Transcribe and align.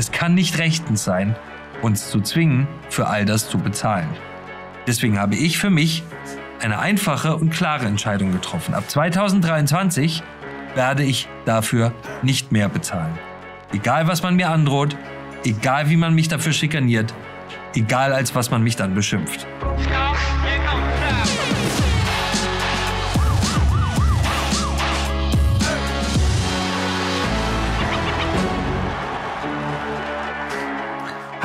Es 0.00 0.12
kann 0.12 0.32
nicht 0.32 0.56
rechtens 0.56 1.04
sein, 1.04 1.36
uns 1.82 2.08
zu 2.08 2.22
zwingen, 2.22 2.66
für 2.88 3.08
all 3.08 3.26
das 3.26 3.50
zu 3.50 3.58
bezahlen. 3.58 4.08
Deswegen 4.86 5.20
habe 5.20 5.36
ich 5.36 5.58
für 5.58 5.68
mich 5.68 6.02
eine 6.58 6.78
einfache 6.78 7.36
und 7.36 7.50
klare 7.50 7.84
Entscheidung 7.84 8.32
getroffen. 8.32 8.72
Ab 8.72 8.88
2023 8.88 10.22
werde 10.74 11.02
ich 11.02 11.28
dafür 11.44 11.92
nicht 12.22 12.50
mehr 12.50 12.70
bezahlen. 12.70 13.12
Egal 13.74 14.08
was 14.08 14.22
man 14.22 14.36
mir 14.36 14.48
androht, 14.48 14.96
egal 15.44 15.90
wie 15.90 15.98
man 15.98 16.14
mich 16.14 16.28
dafür 16.28 16.54
schikaniert, 16.54 17.12
egal 17.74 18.14
als 18.14 18.34
was 18.34 18.50
man 18.50 18.62
mich 18.62 18.76
dann 18.76 18.94
beschimpft. 18.94 19.46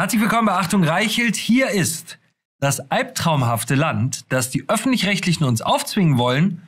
Herzlich 0.06 0.22
willkommen 0.22 0.46
bei 0.46 0.54
Achtung 0.54 0.84
Reichelt. 0.84 1.36
Hier 1.36 1.72
ist 1.72 2.20
das 2.60 2.92
albtraumhafte 2.92 3.74
Land, 3.74 4.26
das 4.30 4.52
die 4.52 4.66
öffentlich-rechtlichen 4.68 5.44
uns 5.44 5.64
aufzwingen 5.64 6.20
wollen, 6.20 6.62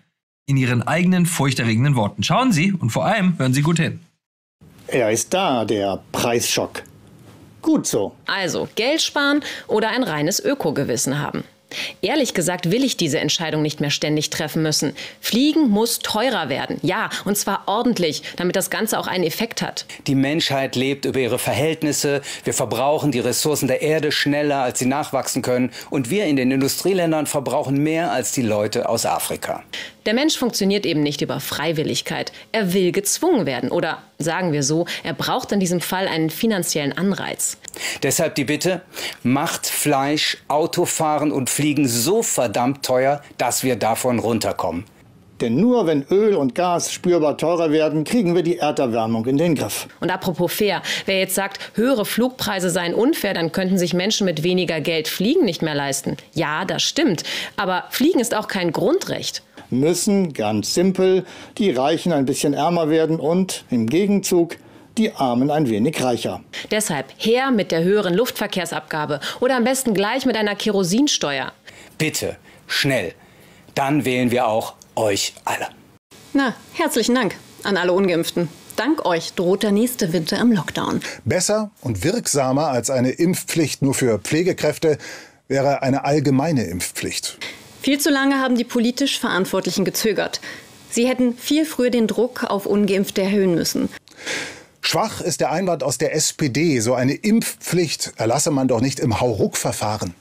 in 0.48 0.58
ihren 0.58 0.82
eigenen 0.82 1.28
furchterregenden 1.28 1.96
Worten. 1.96 2.24
Schauen 2.24 2.52
Sie 2.52 2.74
und 2.74 2.90
vor 2.90 3.06
allem 3.06 3.38
hören 3.38 3.54
Sie 3.54 3.62
gut 3.62 3.78
hin. 3.78 4.00
Er 4.88 5.12
ist 5.12 5.36
da, 5.36 5.66
der 5.66 6.02
Preisschock. 6.12 6.82
Gut 7.62 7.86
so. 7.86 8.16
Also, 8.26 8.70
Geld 8.74 9.04
sparen 9.04 9.44
oder 9.68 9.90
ein 9.92 10.02
reines 10.02 10.44
Ökogewissen 10.44 11.20
haben. 11.20 11.44
Ehrlich 12.02 12.34
gesagt 12.34 12.72
will 12.72 12.84
ich 12.84 12.98
diese 12.98 13.20
Entscheidung 13.20 13.62
nicht 13.62 13.82
mehr 13.82 13.90
ständig 13.90 14.30
treffen 14.30 14.62
müssen. 14.64 14.94
Fliegen 15.22 15.70
muss 15.70 16.00
teurer 16.00 16.50
werden. 16.50 16.80
Ja, 16.82 17.10
und 17.26 17.38
zwar 17.38 17.64
ordentlich, 17.68 18.24
damit 18.36 18.56
das 18.56 18.70
Ganze 18.70 19.00
auch 19.00 19.08
einen 19.08 19.24
Effekt 19.24 19.62
hat. 19.62 19.86
Die 20.08 20.16
Menschheit 20.16 20.76
lebt 20.76 21.06
über 21.06 21.20
ihre 21.20 21.40
Verhältnisse. 21.40 22.22
Wir 22.44 22.54
verbrauchen 22.54 23.12
die 23.12 23.20
Ressourcen 23.20 23.68
der 23.68 23.82
Erde 23.82 24.12
schneller, 24.12 24.64
als 24.64 24.80
sie 24.80 24.86
nachwachsen 24.86 25.42
können. 25.42 25.72
Und 25.90 26.10
wir 26.10 26.26
in 26.26 26.36
den 26.36 26.52
Industrieländern 26.52 27.26
verbrauchen 27.26 27.78
mehr 27.84 28.12
als 28.12 28.32
die 28.32 28.42
Leute 28.42 28.90
aus 28.90 29.06
Afrika. 29.06 29.64
Der 30.06 30.14
Mensch 30.14 30.38
funktioniert 30.38 30.86
eben 30.86 31.04
nicht 31.04 31.22
über 31.22 31.42
Freiwilligkeit. 31.42 32.32
Er 32.54 32.74
will 32.74 32.94
gezwungen 32.94 33.46
werden. 33.46 33.72
Oder 33.72 34.04
sagen 34.20 34.52
wir 34.52 34.64
so, 34.64 34.86
er 35.04 35.14
braucht 35.14 35.52
in 35.52 35.60
diesem 35.60 35.82
Fall 35.82 36.08
einen 36.08 36.30
finanziellen 36.30 36.98
Anreiz. 36.98 37.58
Deshalb 38.04 38.36
die 38.36 38.46
Bitte, 38.46 38.82
macht 39.24 39.68
Fleisch, 39.68 40.38
Autofahren 40.48 41.32
und 41.32 41.50
Fliegen 41.50 41.88
so 41.88 42.24
verdammt 42.24 42.84
teuer, 42.84 43.22
dass 43.38 43.64
wir 43.64 43.76
davon 43.76 44.20
runterkommen. 44.20 44.86
Denn 45.42 45.56
nur 45.56 45.86
wenn 45.86 46.04
Öl 46.10 46.36
und 46.36 46.56
Gas 46.56 46.92
spürbar 46.92 47.38
teurer 47.38 47.72
werden, 47.72 48.04
kriegen 48.04 48.34
wir 48.34 48.42
die 48.42 48.58
Erderwärmung 48.58 49.26
in 49.28 49.38
den 49.38 49.54
Griff. 49.54 49.88
Und 50.00 50.10
apropos 50.10 50.52
fair, 50.52 50.82
wer 51.06 51.20
jetzt 51.20 51.36
sagt, 51.36 51.60
höhere 51.76 52.06
Flugpreise 52.06 52.72
seien 52.72 52.96
unfair, 52.96 53.36
dann 53.36 53.52
könnten 53.52 53.78
sich 53.78 53.94
Menschen 53.94 54.26
mit 54.26 54.42
weniger 54.42 54.82
Geld 54.82 55.08
Fliegen 55.08 55.46
nicht 55.46 55.62
mehr 55.62 55.76
leisten. 55.76 56.18
Ja, 56.34 56.66
das 56.66 56.82
stimmt. 56.82 57.24
Aber 57.56 57.86
Fliegen 57.92 58.20
ist 58.20 58.36
auch 58.36 58.48
kein 58.48 58.72
Grundrecht. 58.72 59.44
Müssen, 59.70 60.34
ganz 60.34 60.74
simpel, 60.74 61.26
die 61.58 61.72
Reichen 61.72 62.14
ein 62.14 62.26
bisschen 62.26 62.54
ärmer 62.54 62.90
werden 62.90 63.20
und 63.20 63.66
im 63.70 63.88
Gegenzug 63.88 64.58
die 64.98 65.14
Armen 65.14 65.52
ein 65.52 65.70
wenig 65.70 66.02
reicher. 66.04 66.42
Deshalb 66.72 67.14
her 67.18 67.52
mit 67.52 67.72
der 67.72 67.84
höheren 67.84 68.14
Luftverkehrsabgabe 68.14 69.20
oder 69.40 69.56
am 69.58 69.64
besten 69.64 69.94
gleich 69.94 70.26
mit 70.26 70.36
einer 70.36 70.56
Kerosinsteuer. 70.56 71.52
Bitte, 71.98 72.38
schnell. 72.68 73.14
Dann 73.76 74.06
wählen 74.06 74.32
wir 74.32 74.48
auch 74.48 74.74
euch 74.96 75.34
alle. 75.46 75.68
Na, 76.34 76.54
herzlichen 76.74 77.16
Dank 77.16 77.36
an 77.64 77.78
alle 77.78 77.94
Ungeimpften. 77.94 78.50
Dank 78.76 79.06
euch 79.06 79.34
droht 79.34 79.64
der 79.64 79.72
nächste 79.72 80.14
Winter 80.14 80.40
im 80.40 80.52
Lockdown. 80.52 81.02
Besser 81.26 81.72
und 81.82 82.04
wirksamer 82.04 82.68
als 82.68 82.90
eine 82.90 83.10
Impfpflicht 83.10 83.82
nur 83.82 83.94
für 83.94 84.20
Pflegekräfte 84.20 84.98
wäre 85.48 85.82
eine 85.82 86.06
allgemeine 86.06 86.66
Impfpflicht. 86.66 87.40
Viel 87.82 88.00
zu 88.00 88.10
lange 88.10 88.40
haben 88.40 88.56
die 88.56 88.64
politisch 88.64 89.20
Verantwortlichen 89.20 89.86
gezögert. 89.86 90.42
Sie 90.90 91.08
hätten 91.08 91.38
viel 91.38 91.66
früher 91.66 91.90
den 91.90 92.08
Druck 92.08 92.44
auf 92.44 92.66
ungeimpfte 92.66 93.22
erhöhen 93.22 93.56
müssen. 93.56 93.90
Schwach 94.82 95.22
ist 95.22 95.42
der 95.42 95.52
Einwand 95.52 95.84
aus 95.84 95.98
der 95.98 96.16
SPD. 96.16 96.80
So 96.80 96.94
eine 96.94 97.14
Impfpflicht 97.14 98.14
erlasse 98.16 98.52
man 98.52 98.68
doch 98.68 98.82
nicht 98.82 99.00
im 99.00 99.20
Hauruck-Verfahren. 99.20 100.14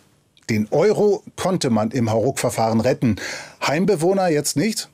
Den 0.50 0.68
Euro 0.70 1.22
konnte 1.36 1.70
man 1.70 1.90
im 1.90 2.10
Hauruck-Verfahren 2.10 2.80
retten. 2.80 3.16
Heimbewohner 3.64 4.28
jetzt 4.28 4.56
nicht? 4.56 4.88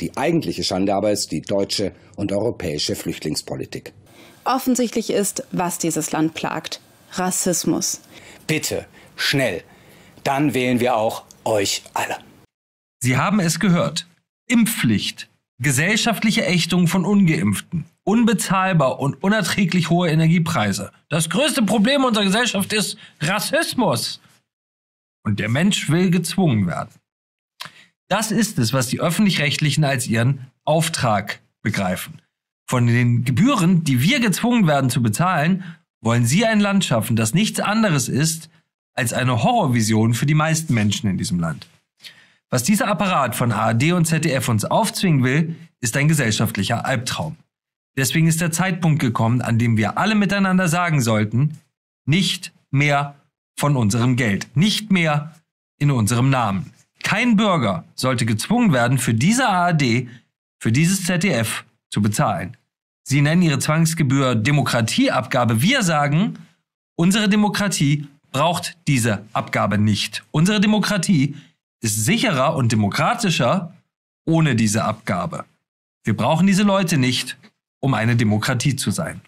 Die 0.00 0.16
eigentliche 0.16 0.64
Schande 0.64 0.94
aber 0.94 1.12
ist 1.12 1.32
die 1.32 1.42
deutsche 1.42 1.92
und 2.16 2.32
europäische 2.32 2.94
Flüchtlingspolitik. 2.94 3.92
Offensichtlich 4.44 5.10
ist, 5.10 5.44
was 5.50 5.78
dieses 5.78 6.12
Land 6.12 6.34
plagt. 6.34 6.80
Rassismus. 7.12 8.00
Bitte, 8.46 8.86
schnell. 9.16 9.62
Dann 10.24 10.54
wählen 10.54 10.80
wir 10.80 10.96
auch 10.96 11.24
euch 11.48 11.82
alle. 11.94 12.18
Sie 13.02 13.16
haben 13.16 13.40
es 13.40 13.58
gehört. 13.58 14.06
Impfpflicht. 14.48 15.28
Gesellschaftliche 15.60 16.44
Ächtung 16.44 16.86
von 16.86 17.04
Ungeimpften. 17.04 17.84
Unbezahlbar 18.04 19.00
und 19.00 19.22
unerträglich 19.22 19.90
hohe 19.90 20.08
Energiepreise. 20.08 20.92
Das 21.08 21.30
größte 21.30 21.62
Problem 21.62 22.04
unserer 22.04 22.24
Gesellschaft 22.24 22.72
ist 22.72 22.96
Rassismus. 23.20 24.20
Und 25.24 25.40
der 25.40 25.48
Mensch 25.48 25.90
will 25.90 26.10
gezwungen 26.10 26.66
werden. 26.66 26.90
Das 28.08 28.30
ist 28.30 28.58
es, 28.58 28.72
was 28.72 28.86
die 28.86 29.00
öffentlich-rechtlichen 29.00 29.84
als 29.84 30.06
ihren 30.06 30.46
Auftrag 30.64 31.40
begreifen. 31.62 32.22
Von 32.70 32.86
den 32.86 33.24
Gebühren, 33.24 33.84
die 33.84 34.00
wir 34.00 34.20
gezwungen 34.20 34.66
werden 34.66 34.90
zu 34.90 35.02
bezahlen, 35.02 35.64
wollen 36.00 36.24
sie 36.24 36.46
ein 36.46 36.60
Land 36.60 36.84
schaffen, 36.84 37.16
das 37.16 37.34
nichts 37.34 37.60
anderes 37.60 38.08
ist 38.08 38.48
als 38.98 39.12
eine 39.12 39.44
Horrorvision 39.44 40.12
für 40.12 40.26
die 40.26 40.34
meisten 40.34 40.74
Menschen 40.74 41.08
in 41.08 41.16
diesem 41.16 41.38
Land. 41.38 41.68
Was 42.50 42.64
dieser 42.64 42.88
Apparat 42.88 43.36
von 43.36 43.52
ARD 43.52 43.92
und 43.92 44.06
ZDF 44.06 44.48
uns 44.48 44.64
aufzwingen 44.64 45.22
will, 45.22 45.54
ist 45.80 45.96
ein 45.96 46.08
gesellschaftlicher 46.08 46.84
Albtraum. 46.84 47.36
Deswegen 47.96 48.26
ist 48.26 48.40
der 48.40 48.50
Zeitpunkt 48.50 49.00
gekommen, 49.00 49.40
an 49.40 49.58
dem 49.58 49.76
wir 49.76 49.98
alle 49.98 50.14
miteinander 50.14 50.68
sagen 50.68 51.00
sollten, 51.00 51.58
nicht 52.06 52.52
mehr 52.70 53.14
von 53.56 53.76
unserem 53.76 54.16
Geld, 54.16 54.48
nicht 54.56 54.90
mehr 54.90 55.34
in 55.78 55.90
unserem 55.90 56.28
Namen. 56.30 56.72
Kein 57.04 57.36
Bürger 57.36 57.84
sollte 57.94 58.26
gezwungen 58.26 58.72
werden, 58.72 58.98
für 58.98 59.14
diese 59.14 59.48
ARD, 59.48 60.08
für 60.58 60.72
dieses 60.72 61.04
ZDF 61.04 61.64
zu 61.90 62.02
bezahlen. 62.02 62.56
Sie 63.04 63.20
nennen 63.20 63.42
ihre 63.42 63.58
Zwangsgebühr 63.58 64.34
Demokratieabgabe. 64.34 65.62
Wir 65.62 65.82
sagen, 65.82 66.38
unsere 66.96 67.28
Demokratie 67.28 68.08
braucht 68.32 68.76
diese 68.86 69.24
Abgabe 69.32 69.78
nicht. 69.78 70.24
Unsere 70.30 70.60
Demokratie 70.60 71.36
ist 71.80 72.04
sicherer 72.04 72.56
und 72.56 72.72
demokratischer 72.72 73.74
ohne 74.26 74.56
diese 74.56 74.84
Abgabe. 74.84 75.44
Wir 76.04 76.16
brauchen 76.16 76.46
diese 76.46 76.62
Leute 76.62 76.98
nicht, 76.98 77.38
um 77.80 77.94
eine 77.94 78.16
Demokratie 78.16 78.76
zu 78.76 78.90
sein. 78.90 79.20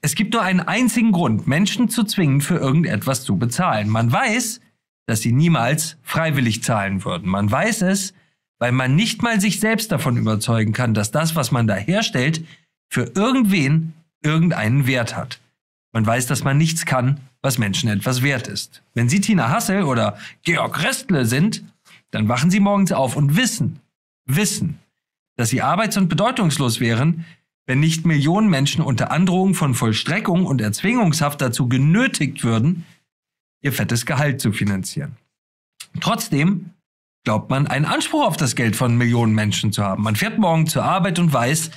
Es 0.00 0.14
gibt 0.14 0.34
nur 0.34 0.42
einen 0.42 0.60
einzigen 0.60 1.12
Grund, 1.12 1.46
Menschen 1.46 1.88
zu 1.88 2.04
zwingen, 2.04 2.42
für 2.42 2.56
irgendetwas 2.56 3.24
zu 3.24 3.38
bezahlen. 3.38 3.88
Man 3.88 4.12
weiß, 4.12 4.60
dass 5.06 5.20
sie 5.20 5.32
niemals 5.32 5.96
freiwillig 6.02 6.62
zahlen 6.62 7.04
würden. 7.04 7.28
Man 7.28 7.50
weiß 7.50 7.82
es, 7.82 8.12
weil 8.58 8.72
man 8.72 8.96
nicht 8.96 9.22
mal 9.22 9.40
sich 9.40 9.60
selbst 9.60 9.92
davon 9.92 10.16
überzeugen 10.16 10.72
kann, 10.72 10.94
dass 10.94 11.10
das, 11.10 11.36
was 11.36 11.52
man 11.52 11.66
da 11.66 11.74
herstellt, 11.74 12.44
für 12.90 13.12
irgendwen 13.14 13.94
irgendeinen 14.22 14.86
Wert 14.86 15.16
hat. 15.16 15.40
Man 15.92 16.04
weiß, 16.06 16.26
dass 16.26 16.44
man 16.44 16.58
nichts 16.58 16.86
kann, 16.86 17.20
was 17.44 17.58
Menschen 17.58 17.90
etwas 17.90 18.22
wert 18.22 18.48
ist. 18.48 18.82
Wenn 18.94 19.10
Sie 19.10 19.20
Tina 19.20 19.50
Hassel 19.50 19.82
oder 19.82 20.16
Georg 20.42 20.82
Restle 20.82 21.26
sind, 21.26 21.62
dann 22.10 22.26
wachen 22.26 22.50
Sie 22.50 22.58
morgens 22.58 22.90
auf 22.90 23.16
und 23.16 23.36
wissen, 23.36 23.80
wissen, 24.24 24.78
dass 25.36 25.50
Sie 25.50 25.60
arbeits- 25.60 25.98
und 25.98 26.08
bedeutungslos 26.08 26.80
wären, 26.80 27.26
wenn 27.66 27.80
nicht 27.80 28.06
Millionen 28.06 28.48
Menschen 28.48 28.82
unter 28.82 29.10
Androhung 29.10 29.52
von 29.52 29.74
Vollstreckung 29.74 30.46
und 30.46 30.62
Erzwingungshaft 30.62 31.40
dazu 31.42 31.68
genötigt 31.68 32.44
würden, 32.44 32.86
ihr 33.60 33.72
fettes 33.72 34.06
Gehalt 34.06 34.40
zu 34.40 34.52
finanzieren. 34.52 35.16
Trotzdem 36.00 36.70
glaubt 37.24 37.50
man, 37.50 37.66
einen 37.66 37.84
Anspruch 37.84 38.26
auf 38.26 38.36
das 38.38 38.54
Geld 38.54 38.74
von 38.74 38.96
Millionen 38.96 39.34
Menschen 39.34 39.70
zu 39.70 39.82
haben. 39.82 40.02
Man 40.02 40.16
fährt 40.16 40.38
morgen 40.38 40.66
zur 40.66 40.84
Arbeit 40.84 41.18
und 41.18 41.32
weiß, 41.32 41.70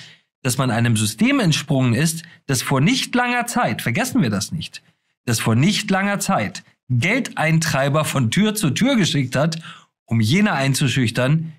dass 0.44 0.58
man 0.58 0.72
einem 0.72 0.96
System 0.96 1.42
entsprungen 1.42 1.94
ist, 1.94 2.24
das 2.46 2.62
vor 2.62 2.80
nicht 2.80 3.14
langer 3.16 3.48
Zeit, 3.48 3.82
vergessen 3.82 4.22
wir 4.22 4.30
das 4.30 4.54
nicht, 4.54 4.82
das 5.28 5.40
vor 5.40 5.56
nicht 5.56 5.92
langer 5.92 6.20
Zeit 6.20 6.64
Geldeintreiber 6.90 8.06
von 8.06 8.32
Tür 8.32 8.56
zu 8.56 8.70
Tür 8.70 8.96
geschickt 8.96 9.36
hat, 9.36 9.62
um 10.06 10.22
jene 10.22 10.54
einzuschüchtern, 10.54 11.54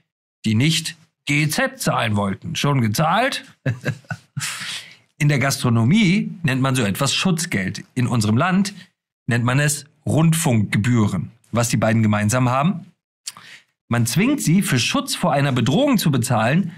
die 0.47 0.55
nicht 0.55 0.97
GZ 1.27 1.79
zahlen 1.79 2.17
wollten. 2.17 2.57
Schon 2.57 2.81
gezahlt? 2.81 3.45
In 5.19 5.29
der 5.29 5.39
Gastronomie 5.39 6.33
nennt 6.43 6.63
man 6.63 6.75
so 6.75 6.83
etwas 6.83 7.13
Schutzgeld. 7.13 7.85
In 7.95 8.07
unserem 8.07 8.39
Land 8.39 8.73
nennt 9.27 9.45
man 9.45 9.61
es 9.61 9.85
Rundfunkgebühren. 10.07 11.31
Was 11.53 11.69
die 11.69 11.77
beiden 11.77 12.03
gemeinsam 12.03 12.49
haben? 12.49 12.87
Man 13.89 14.07
zwingt 14.07 14.41
sie, 14.41 14.63
für 14.63 14.79
Schutz 14.79 15.15
vor 15.15 15.33
einer 15.33 15.53
Bedrohung 15.53 15.99
zu 15.99 16.11
bezahlen, 16.11 16.73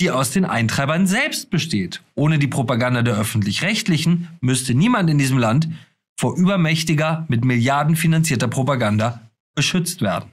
die 0.00 0.10
aus 0.10 0.30
den 0.30 0.44
Eintreibern 0.44 1.06
selbst 1.06 1.50
besteht. 1.50 2.02
Ohne 2.14 2.38
die 2.38 2.48
Propaganda 2.48 3.02
der 3.02 3.16
öffentlich-rechtlichen 3.16 4.28
müsste 4.40 4.74
niemand 4.74 5.10
in 5.10 5.18
diesem 5.18 5.38
Land 5.38 5.68
vor 6.16 6.36
übermächtiger, 6.36 7.24
mit 7.28 7.44
Milliarden 7.44 7.96
finanzierter 7.96 8.48
Propaganda 8.48 9.20
beschützt 9.54 10.02
werden. 10.02 10.30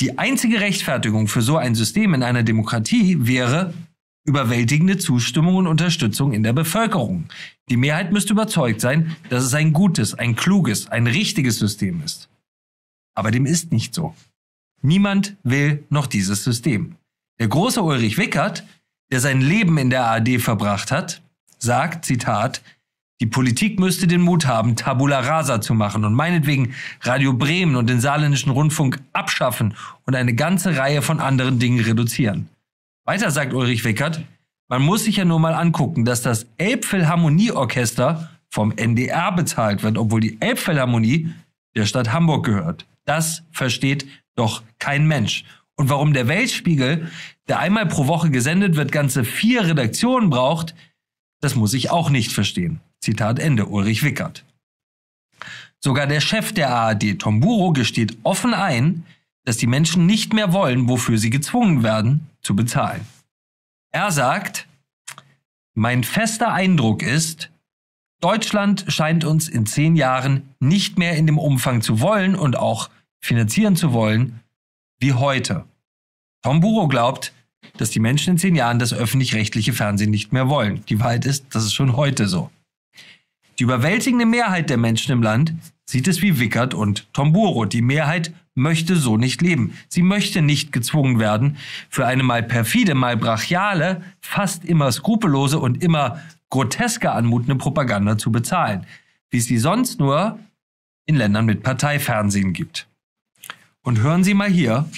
Die 0.00 0.18
einzige 0.18 0.60
Rechtfertigung 0.60 1.28
für 1.28 1.42
so 1.42 1.56
ein 1.56 1.74
System 1.74 2.14
in 2.14 2.22
einer 2.22 2.42
Demokratie 2.42 3.18
wäre 3.20 3.74
überwältigende 4.24 4.98
Zustimmung 4.98 5.56
und 5.56 5.66
Unterstützung 5.66 6.32
in 6.32 6.42
der 6.42 6.52
Bevölkerung. 6.52 7.26
Die 7.68 7.76
Mehrheit 7.76 8.12
müsste 8.12 8.32
überzeugt 8.32 8.80
sein, 8.80 9.16
dass 9.28 9.44
es 9.44 9.54
ein 9.54 9.72
gutes, 9.72 10.14
ein 10.14 10.36
kluges, 10.36 10.88
ein 10.88 11.06
richtiges 11.06 11.58
System 11.58 12.02
ist. 12.04 12.28
Aber 13.14 13.30
dem 13.30 13.46
ist 13.46 13.72
nicht 13.72 13.94
so. 13.94 14.14
Niemand 14.80 15.36
will 15.42 15.84
noch 15.90 16.06
dieses 16.06 16.44
System. 16.44 16.96
Der 17.38 17.48
große 17.48 17.82
Ulrich 17.82 18.18
Wickert, 18.18 18.64
der 19.10 19.20
sein 19.20 19.40
Leben 19.40 19.78
in 19.78 19.90
der 19.90 20.04
ARD 20.04 20.40
verbracht 20.40 20.90
hat, 20.90 21.22
sagt, 21.58 22.04
Zitat, 22.04 22.62
die 23.22 23.26
Politik 23.26 23.78
müsste 23.78 24.08
den 24.08 24.20
Mut 24.20 24.46
haben, 24.46 24.74
Tabula 24.74 25.20
rasa 25.20 25.60
zu 25.60 25.74
machen 25.74 26.04
und 26.04 26.12
meinetwegen 26.12 26.74
Radio 27.02 27.32
Bremen 27.32 27.76
und 27.76 27.88
den 27.88 28.00
saarländischen 28.00 28.50
Rundfunk 28.50 29.00
abschaffen 29.12 29.74
und 30.06 30.16
eine 30.16 30.34
ganze 30.34 30.76
Reihe 30.76 31.02
von 31.02 31.20
anderen 31.20 31.60
Dingen 31.60 31.78
reduzieren. 31.78 32.48
Weiter 33.04 33.30
sagt 33.30 33.54
Ulrich 33.54 33.84
Wickert, 33.84 34.24
man 34.68 34.82
muss 34.82 35.04
sich 35.04 35.18
ja 35.18 35.24
nur 35.24 35.38
mal 35.38 35.54
angucken, 35.54 36.04
dass 36.04 36.22
das 36.22 36.46
Elbphilharmonieorchester 36.58 38.28
vom 38.48 38.72
NDR 38.72 39.30
bezahlt 39.30 39.84
wird, 39.84 39.98
obwohl 39.98 40.20
die 40.20 40.38
Elbphilharmonie 40.40 41.32
der 41.76 41.86
Stadt 41.86 42.12
Hamburg 42.12 42.44
gehört. 42.44 42.86
Das 43.04 43.44
versteht 43.52 44.04
doch 44.34 44.64
kein 44.80 45.06
Mensch. 45.06 45.44
Und 45.76 45.90
warum 45.90 46.12
der 46.12 46.26
Weltspiegel, 46.26 47.08
der 47.46 47.60
einmal 47.60 47.86
pro 47.86 48.08
Woche 48.08 48.30
gesendet 48.30 48.74
wird, 48.74 48.90
ganze 48.90 49.22
vier 49.22 49.64
Redaktionen 49.64 50.28
braucht, 50.28 50.74
das 51.40 51.54
muss 51.54 51.72
ich 51.72 51.92
auch 51.92 52.10
nicht 52.10 52.32
verstehen. 52.32 52.80
Zitat 53.02 53.40
Ende, 53.40 53.66
Ulrich 53.66 54.04
Wickert. 54.04 54.44
Sogar 55.80 56.06
der 56.06 56.20
Chef 56.20 56.52
der 56.52 56.70
ARD, 56.70 57.18
Tom 57.18 57.40
Buro, 57.40 57.72
gesteht 57.72 58.16
offen 58.22 58.54
ein, 58.54 59.04
dass 59.44 59.56
die 59.56 59.66
Menschen 59.66 60.06
nicht 60.06 60.32
mehr 60.32 60.52
wollen, 60.52 60.88
wofür 60.88 61.18
sie 61.18 61.30
gezwungen 61.30 61.82
werden, 61.82 62.28
zu 62.42 62.54
bezahlen. 62.54 63.04
Er 63.90 64.12
sagt, 64.12 64.68
mein 65.74 66.04
fester 66.04 66.52
Eindruck 66.52 67.02
ist, 67.02 67.50
Deutschland 68.20 68.84
scheint 68.86 69.24
uns 69.24 69.48
in 69.48 69.66
zehn 69.66 69.96
Jahren 69.96 70.54
nicht 70.60 70.96
mehr 70.96 71.16
in 71.16 71.26
dem 71.26 71.38
Umfang 71.38 71.82
zu 71.82 72.00
wollen 72.00 72.36
und 72.36 72.56
auch 72.56 72.88
finanzieren 73.20 73.74
zu 73.74 73.92
wollen 73.92 74.40
wie 75.00 75.14
heute. 75.14 75.64
Tom 76.42 76.60
Buro 76.60 76.86
glaubt, 76.86 77.32
dass 77.78 77.90
die 77.90 77.98
Menschen 77.98 78.30
in 78.30 78.38
zehn 78.38 78.54
Jahren 78.54 78.78
das 78.78 78.92
öffentlich-rechtliche 78.92 79.72
Fernsehen 79.72 80.10
nicht 80.10 80.32
mehr 80.32 80.48
wollen. 80.48 80.84
Die 80.86 81.00
Wahrheit 81.00 81.26
ist, 81.26 81.46
das 81.50 81.64
ist 81.64 81.74
schon 81.74 81.96
heute 81.96 82.28
so. 82.28 82.50
Die 83.58 83.64
überwältigende 83.64 84.26
Mehrheit 84.26 84.70
der 84.70 84.78
Menschen 84.78 85.12
im 85.12 85.22
Land 85.22 85.54
sieht 85.84 86.08
es 86.08 86.22
wie 86.22 86.40
Wickert 86.40 86.74
und 86.74 87.12
Tomburo. 87.12 87.64
Die 87.64 87.82
Mehrheit 87.82 88.32
möchte 88.54 88.96
so 88.96 89.16
nicht 89.16 89.42
leben. 89.42 89.78
Sie 89.88 90.02
möchte 90.02 90.42
nicht 90.42 90.72
gezwungen 90.72 91.18
werden, 91.18 91.56
für 91.88 92.06
eine 92.06 92.22
mal 92.22 92.42
perfide, 92.42 92.94
mal 92.94 93.16
brachiale, 93.16 94.02
fast 94.20 94.64
immer 94.64 94.92
skrupellose 94.92 95.58
und 95.58 95.82
immer 95.82 96.20
groteske 96.50 97.12
anmutende 97.12 97.56
Propaganda 97.56 98.18
zu 98.18 98.30
bezahlen, 98.30 98.86
wie 99.30 99.38
es 99.38 99.46
sie 99.46 99.58
sonst 99.58 100.00
nur 100.00 100.38
in 101.06 101.16
Ländern 101.16 101.46
mit 101.46 101.62
Parteifernsehen 101.62 102.52
gibt. 102.52 102.86
Und 103.82 104.00
hören 104.00 104.22
Sie 104.22 104.34
mal 104.34 104.48
hier, 104.48 104.88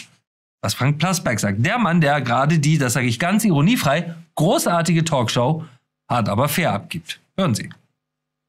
was 0.61 0.75
Frank 0.75 0.99
Plasberg 0.99 1.41
sagt. 1.41 1.65
Der 1.65 1.79
Mann, 1.79 2.01
der 2.01 2.21
gerade 2.21 2.59
die, 2.59 2.77
das 2.77 2.95
sage 2.95 3.07
ich 3.07 3.19
ganz 3.19 3.45
ironiefrei, 3.45 4.15
großartige 4.35 5.05
Talkshow 5.05 5.65
hart 6.09 6.29
aber 6.29 6.49
fair 6.49 6.73
abgibt. 6.73 7.21
Hören 7.37 7.55
Sie. 7.55 7.71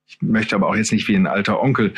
Ich 0.08 0.22
möchte 0.22 0.56
aber 0.56 0.68
auch 0.68 0.76
jetzt 0.76 0.92
nicht 0.92 1.08
wie 1.08 1.16
ein 1.16 1.28
alter 1.28 1.62
Onkel 1.62 1.94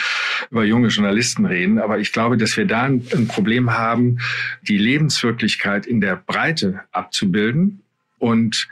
über 0.50 0.64
junge 0.64 0.88
Journalisten 0.88 1.46
reden, 1.46 1.78
aber 1.80 2.00
ich 2.00 2.14
glaube, 2.14 2.38
dass 2.38 2.56
wir 2.56 2.66
da 2.66 2.84
ein, 2.84 3.28
Problem 3.28 3.72
haben, 3.72 4.20
die 4.62 4.78
Lebenswirklichkeit 4.78 5.86
in 5.86 6.02
der 6.02 6.16
Breite 6.16 6.82
abzubilden. 6.92 7.82
Und 8.18 8.68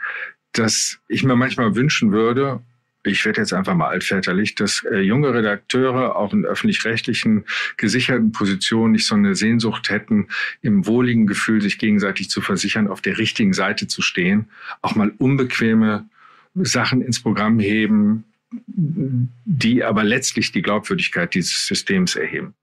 dass 0.52 0.98
ich 1.08 1.22
mir 1.22 1.36
manchmal 1.36 1.76
wünschen 1.76 2.12
würde, 2.12 2.60
ich 3.04 3.24
werde 3.24 3.40
jetzt 3.40 3.52
einfach 3.52 3.74
mal 3.74 3.88
altväterlich, 3.88 4.54
dass 4.54 4.84
äh, 4.84 4.98
junge 4.98 5.32
Redakteure 5.32 6.16
auch 6.16 6.32
in 6.32 6.44
öffentlich-rechtlichen 6.44 7.44
gesicherten 7.76 8.32
Positionen 8.32 8.92
nicht 8.92 9.06
so 9.06 9.14
eine 9.14 9.34
Sehnsucht 9.34 9.90
hätten, 9.90 10.28
im 10.60 10.86
wohligen 10.86 11.26
Gefühl 11.26 11.60
sich 11.60 11.78
gegenseitig 11.78 12.30
zu 12.30 12.40
versichern, 12.40 12.88
auf 12.88 13.00
der 13.00 13.18
richtigen 13.18 13.52
Seite 13.52 13.86
zu 13.86 14.02
stehen, 14.02 14.46
auch 14.82 14.96
mal 14.96 15.12
unbequeme 15.18 16.08
Sachen 16.54 17.02
ins 17.02 17.22
Programm 17.22 17.60
heben, 17.60 18.24
die 18.50 19.82
aber 19.84 20.04
letztlich 20.04 20.52
die 20.52 20.62
Glaubwürdigkeit 20.62 21.34
dieses 21.34 21.66
Systems 21.66 22.16
erheben. 22.16 22.54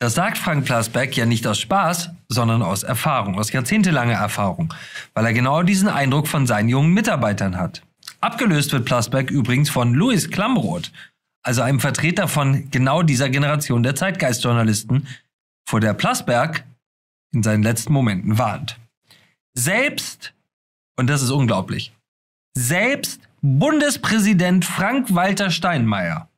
Das 0.00 0.14
sagt 0.14 0.38
Frank 0.38 0.64
Plasberg 0.64 1.14
ja 1.16 1.26
nicht 1.26 1.46
aus 1.46 1.60
Spaß, 1.60 2.10
sondern 2.28 2.62
aus 2.62 2.84
Erfahrung, 2.84 3.38
aus 3.38 3.52
jahrzehntelanger 3.52 4.14
Erfahrung, 4.14 4.72
weil 5.12 5.26
er 5.26 5.34
genau 5.34 5.62
diesen 5.62 5.88
Eindruck 5.88 6.26
von 6.26 6.46
seinen 6.46 6.70
jungen 6.70 6.94
Mitarbeitern 6.94 7.58
hat. 7.58 7.82
Abgelöst 8.22 8.72
wird 8.72 8.86
Plasberg 8.86 9.30
übrigens 9.30 9.68
von 9.68 9.92
Louis 9.92 10.30
Klamroth, 10.30 10.90
also 11.42 11.60
einem 11.60 11.80
Vertreter 11.80 12.28
von 12.28 12.70
genau 12.70 13.02
dieser 13.02 13.28
Generation 13.28 13.82
der 13.82 13.94
Zeitgeistjournalisten, 13.94 15.06
vor 15.68 15.80
der 15.80 15.94
Plasberg 15.94 16.64
in 17.32 17.42
seinen 17.42 17.62
letzten 17.62 17.92
Momenten 17.92 18.38
warnt. 18.38 18.78
Selbst, 19.54 20.32
und 20.96 21.08
das 21.08 21.22
ist 21.22 21.30
unglaublich, 21.30 21.92
selbst 22.56 23.29
Bundespräsident 23.42 24.66
Frank-Walter 24.66 25.50
Steinmeier, 25.50 26.28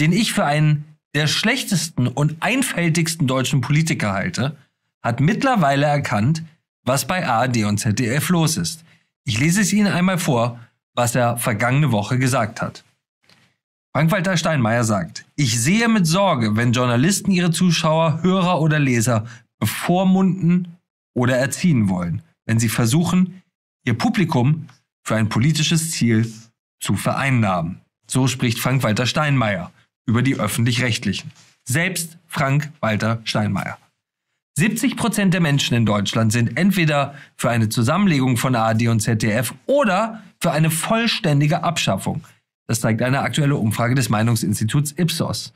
den 0.00 0.12
ich 0.12 0.32
für 0.32 0.46
einen 0.46 0.96
der 1.14 1.26
schlechtesten 1.26 2.08
und 2.08 2.36
einfältigsten 2.40 3.26
deutschen 3.26 3.60
Politiker 3.60 4.12
halte, 4.12 4.56
hat 5.02 5.20
mittlerweile 5.20 5.84
erkannt, 5.84 6.42
was 6.84 7.06
bei 7.06 7.26
ARD 7.26 7.64
und 7.64 7.78
ZDF 7.78 8.30
los 8.30 8.56
ist. 8.56 8.84
Ich 9.24 9.38
lese 9.38 9.60
es 9.60 9.74
Ihnen 9.74 9.92
einmal 9.92 10.16
vor, 10.16 10.58
was 10.94 11.14
er 11.14 11.36
vergangene 11.36 11.92
Woche 11.92 12.18
gesagt 12.18 12.62
hat. 12.62 12.82
Frank-Walter 13.94 14.38
Steinmeier 14.38 14.84
sagt, 14.84 15.26
ich 15.36 15.60
sehe 15.60 15.88
mit 15.88 16.06
Sorge, 16.06 16.56
wenn 16.56 16.72
Journalisten 16.72 17.30
ihre 17.30 17.50
Zuschauer, 17.50 18.22
Hörer 18.22 18.60
oder 18.62 18.78
Leser 18.78 19.26
bevormunden 19.58 20.78
oder 21.14 21.36
erziehen 21.36 21.90
wollen, 21.90 22.22
wenn 22.46 22.58
sie 22.58 22.68
versuchen, 22.70 23.42
ihr 23.84 23.98
Publikum 23.98 24.66
für 25.08 25.16
ein 25.16 25.30
politisches 25.30 25.90
Ziel 25.92 26.30
zu 26.80 26.94
vereinnahmen. 26.94 27.80
So 28.06 28.28
spricht 28.28 28.58
Frank-Walter 28.58 29.06
Steinmeier 29.06 29.72
über 30.06 30.20
die 30.20 30.38
öffentlich-rechtlichen. 30.38 31.32
Selbst 31.64 32.18
Frank-Walter 32.26 33.22
Steinmeier. 33.24 33.78
70 34.58 34.96
Prozent 34.96 35.32
der 35.32 35.40
Menschen 35.40 35.74
in 35.74 35.86
Deutschland 35.86 36.30
sind 36.32 36.58
entweder 36.58 37.14
für 37.36 37.48
eine 37.48 37.70
Zusammenlegung 37.70 38.36
von 38.36 38.54
ARD 38.54 38.88
und 38.88 39.00
ZDF 39.00 39.54
oder 39.64 40.22
für 40.42 40.50
eine 40.50 40.70
vollständige 40.70 41.62
Abschaffung. 41.62 42.22
Das 42.66 42.80
zeigt 42.80 43.00
eine 43.00 43.20
aktuelle 43.20 43.56
Umfrage 43.56 43.94
des 43.94 44.10
Meinungsinstituts 44.10 44.92
Ipsos. 44.92 45.54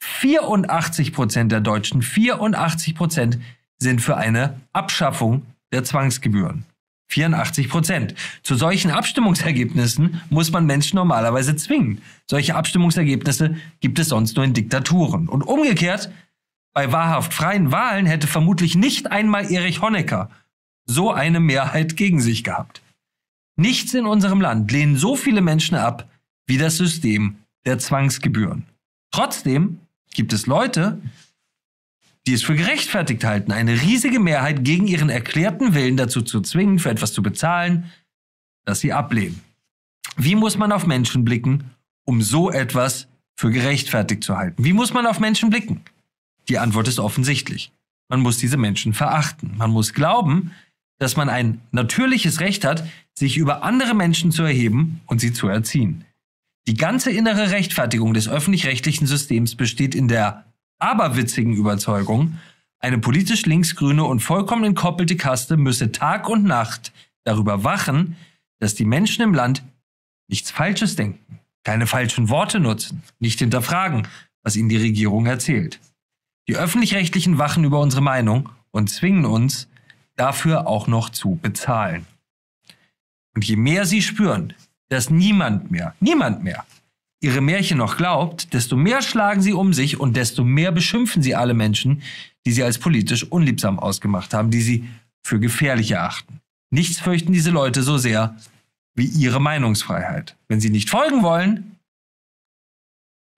84 0.00 1.12
Prozent 1.12 1.52
der 1.52 1.60
Deutschen, 1.60 2.00
84 2.00 2.94
Prozent 2.94 3.38
sind 3.78 4.00
für 4.00 4.16
eine 4.16 4.58
Abschaffung 4.72 5.42
der 5.70 5.84
Zwangsgebühren. 5.84 6.64
84 7.08 7.68
Prozent. 7.68 8.14
Zu 8.42 8.56
solchen 8.56 8.90
Abstimmungsergebnissen 8.90 10.20
muss 10.30 10.50
man 10.50 10.66
Menschen 10.66 10.96
normalerweise 10.96 11.56
zwingen. 11.56 12.02
Solche 12.26 12.54
Abstimmungsergebnisse 12.54 13.56
gibt 13.80 13.98
es 13.98 14.08
sonst 14.08 14.36
nur 14.36 14.44
in 14.44 14.54
Diktaturen. 14.54 15.28
Und 15.28 15.42
umgekehrt, 15.42 16.10
bei 16.72 16.92
wahrhaft 16.92 17.32
freien 17.32 17.72
Wahlen 17.72 18.06
hätte 18.06 18.26
vermutlich 18.26 18.74
nicht 18.74 19.10
einmal 19.10 19.50
Erich 19.50 19.80
Honecker 19.80 20.30
so 20.84 21.10
eine 21.10 21.40
Mehrheit 21.40 21.96
gegen 21.96 22.20
sich 22.20 22.44
gehabt. 22.44 22.82
Nichts 23.56 23.94
in 23.94 24.06
unserem 24.06 24.40
Land 24.40 24.70
lehnen 24.70 24.96
so 24.96 25.16
viele 25.16 25.40
Menschen 25.40 25.76
ab 25.76 26.08
wie 26.46 26.58
das 26.58 26.76
System 26.76 27.36
der 27.64 27.78
Zwangsgebühren. 27.78 28.66
Trotzdem 29.10 29.80
gibt 30.14 30.32
es 30.32 30.46
Leute, 30.46 31.00
die 32.26 32.32
es 32.32 32.42
für 32.42 32.56
gerechtfertigt 32.56 33.24
halten, 33.24 33.52
eine 33.52 33.80
riesige 33.82 34.18
Mehrheit 34.18 34.64
gegen 34.64 34.86
ihren 34.86 35.10
erklärten 35.10 35.74
Willen 35.74 35.96
dazu 35.96 36.22
zu 36.22 36.40
zwingen, 36.40 36.78
für 36.78 36.90
etwas 36.90 37.12
zu 37.12 37.22
bezahlen, 37.22 37.90
das 38.64 38.80
sie 38.80 38.92
ablehnen. 38.92 39.40
Wie 40.16 40.34
muss 40.34 40.56
man 40.56 40.72
auf 40.72 40.86
Menschen 40.86 41.24
blicken, 41.24 41.70
um 42.04 42.22
so 42.22 42.50
etwas 42.50 43.06
für 43.36 43.50
gerechtfertigt 43.50 44.24
zu 44.24 44.36
halten? 44.36 44.64
Wie 44.64 44.72
muss 44.72 44.92
man 44.92 45.06
auf 45.06 45.20
Menschen 45.20 45.50
blicken? 45.50 45.82
Die 46.48 46.58
Antwort 46.58 46.88
ist 46.88 46.98
offensichtlich. 46.98 47.72
Man 48.08 48.20
muss 48.20 48.38
diese 48.38 48.56
Menschen 48.56 48.92
verachten. 48.92 49.54
Man 49.56 49.70
muss 49.70 49.92
glauben, 49.92 50.52
dass 50.98 51.16
man 51.16 51.28
ein 51.28 51.60
natürliches 51.70 52.40
Recht 52.40 52.64
hat, 52.64 52.86
sich 53.14 53.36
über 53.36 53.62
andere 53.62 53.94
Menschen 53.94 54.32
zu 54.32 54.42
erheben 54.42 55.00
und 55.06 55.20
sie 55.20 55.32
zu 55.32 55.48
erziehen. 55.48 56.04
Die 56.66 56.76
ganze 56.76 57.10
innere 57.10 57.50
Rechtfertigung 57.50 58.14
des 58.14 58.28
öffentlich-rechtlichen 58.28 59.06
Systems 59.06 59.54
besteht 59.54 59.94
in 59.94 60.08
der 60.08 60.45
aberwitzigen 60.78 61.54
Überzeugung, 61.54 62.38
eine 62.78 62.98
politisch 62.98 63.46
linksgrüne 63.46 64.04
und 64.04 64.20
vollkommen 64.20 64.64
entkoppelte 64.64 65.16
Kaste 65.16 65.56
müsse 65.56 65.92
Tag 65.92 66.28
und 66.28 66.44
Nacht 66.44 66.92
darüber 67.24 67.64
wachen, 67.64 68.16
dass 68.58 68.74
die 68.74 68.84
Menschen 68.84 69.22
im 69.22 69.34
Land 69.34 69.62
nichts 70.28 70.50
Falsches 70.50 70.96
denken, 70.96 71.40
keine 71.64 71.86
falschen 71.86 72.28
Worte 72.28 72.60
nutzen, 72.60 73.02
nicht 73.18 73.38
hinterfragen, 73.38 74.06
was 74.42 74.56
ihnen 74.56 74.68
die 74.68 74.76
Regierung 74.76 75.26
erzählt. 75.26 75.80
Die 76.48 76.56
öffentlich-rechtlichen 76.56 77.38
wachen 77.38 77.64
über 77.64 77.80
unsere 77.80 78.02
Meinung 78.02 78.50
und 78.70 78.88
zwingen 78.88 79.24
uns, 79.24 79.68
dafür 80.14 80.66
auch 80.66 80.86
noch 80.86 81.10
zu 81.10 81.38
bezahlen. 81.42 82.06
Und 83.34 83.44
je 83.44 83.56
mehr 83.56 83.84
sie 83.84 84.02
spüren, 84.02 84.54
dass 84.88 85.10
niemand 85.10 85.70
mehr, 85.70 85.94
niemand 86.00 86.42
mehr 86.44 86.64
ihre 87.20 87.40
Märchen 87.40 87.78
noch 87.78 87.96
glaubt, 87.96 88.52
desto 88.52 88.76
mehr 88.76 89.02
schlagen 89.02 89.42
sie 89.42 89.52
um 89.52 89.72
sich 89.72 89.98
und 89.98 90.16
desto 90.16 90.44
mehr 90.44 90.72
beschimpfen 90.72 91.22
sie 91.22 91.34
alle 91.34 91.54
Menschen, 91.54 92.02
die 92.44 92.52
sie 92.52 92.62
als 92.62 92.78
politisch 92.78 93.24
unliebsam 93.24 93.78
ausgemacht 93.78 94.34
haben, 94.34 94.50
die 94.50 94.60
sie 94.60 94.88
für 95.24 95.40
gefährlich 95.40 95.90
erachten. 95.90 96.40
Nichts 96.70 97.00
fürchten 97.00 97.32
diese 97.32 97.50
Leute 97.50 97.82
so 97.82 97.98
sehr 97.98 98.36
wie 98.94 99.06
ihre 99.06 99.40
Meinungsfreiheit. 99.40 100.36
Wenn 100.48 100.60
sie 100.60 100.70
nicht 100.70 100.90
folgen 100.90 101.22
wollen, 101.22 101.76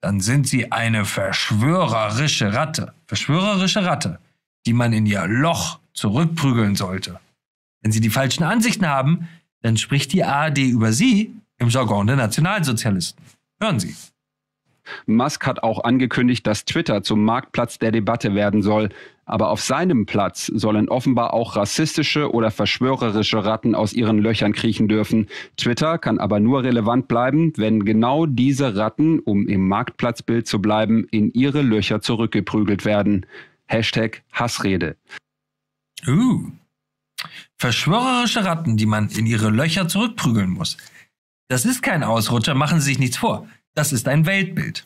dann 0.01 0.21
sind 0.21 0.47
sie 0.47 0.71
eine 0.71 1.05
verschwörerische 1.05 2.53
Ratte. 2.53 2.93
Verschwörerische 3.07 3.85
Ratte, 3.85 4.19
die 4.65 4.73
man 4.73 4.93
in 4.93 5.05
ihr 5.05 5.25
Loch 5.27 5.79
zurückprügeln 5.93 6.75
sollte. 6.75 7.19
Wenn 7.81 7.91
sie 7.91 8.01
die 8.01 8.09
falschen 8.09 8.43
Ansichten 8.43 8.87
haben, 8.87 9.27
dann 9.61 9.77
spricht 9.77 10.13
die 10.13 10.23
ARD 10.23 10.59
über 10.59 10.93
sie 10.93 11.33
im 11.57 11.69
Jargon 11.69 12.07
der 12.07 12.15
Nationalsozialisten. 12.15 13.21
Hören 13.61 13.79
Sie. 13.79 13.95
Musk 15.05 15.45
hat 15.45 15.63
auch 15.63 15.83
angekündigt, 15.83 16.47
dass 16.47 16.65
Twitter 16.65 17.03
zum 17.03 17.23
Marktplatz 17.23 17.77
der 17.77 17.91
Debatte 17.91 18.33
werden 18.35 18.61
soll. 18.61 18.89
Aber 19.25 19.49
auf 19.49 19.61
seinem 19.61 20.07
Platz 20.07 20.47
sollen 20.47 20.89
offenbar 20.89 21.33
auch 21.33 21.55
rassistische 21.55 22.33
oder 22.33 22.49
verschwörerische 22.49 23.45
Ratten 23.45 23.75
aus 23.75 23.93
ihren 23.93 24.17
Löchern 24.17 24.53
kriechen 24.53 24.87
dürfen. 24.87 25.27
Twitter 25.55 25.99
kann 25.99 26.17
aber 26.17 26.39
nur 26.39 26.63
relevant 26.63 27.07
bleiben, 27.07 27.53
wenn 27.55 27.85
genau 27.85 28.25
diese 28.25 28.75
Ratten, 28.75 29.19
um 29.19 29.47
im 29.47 29.67
Marktplatzbild 29.67 30.47
zu 30.47 30.59
bleiben, 30.59 31.05
in 31.11 31.31
ihre 31.31 31.61
Löcher 31.61 32.01
zurückgeprügelt 32.01 32.85
werden. 32.85 33.27
Hashtag 33.67 34.23
Hassrede. 34.31 34.95
Uh. 36.07 36.47
Verschwörerische 37.57 38.45
Ratten, 38.45 38.77
die 38.77 38.85
man 38.85 39.09
in 39.09 39.27
ihre 39.27 39.49
Löcher 39.49 39.87
zurückprügeln 39.87 40.49
muss. 40.49 40.77
Das 41.49 41.65
ist 41.65 41.81
kein 41.81 42.03
Ausrutscher, 42.03 42.53
machen 42.53 42.79
Sie 42.79 42.85
sich 42.85 42.99
nichts 42.99 43.17
vor. 43.17 43.47
Das 43.73 43.91
ist 43.91 44.07
ein 44.07 44.27
Weltbild. 44.27 44.85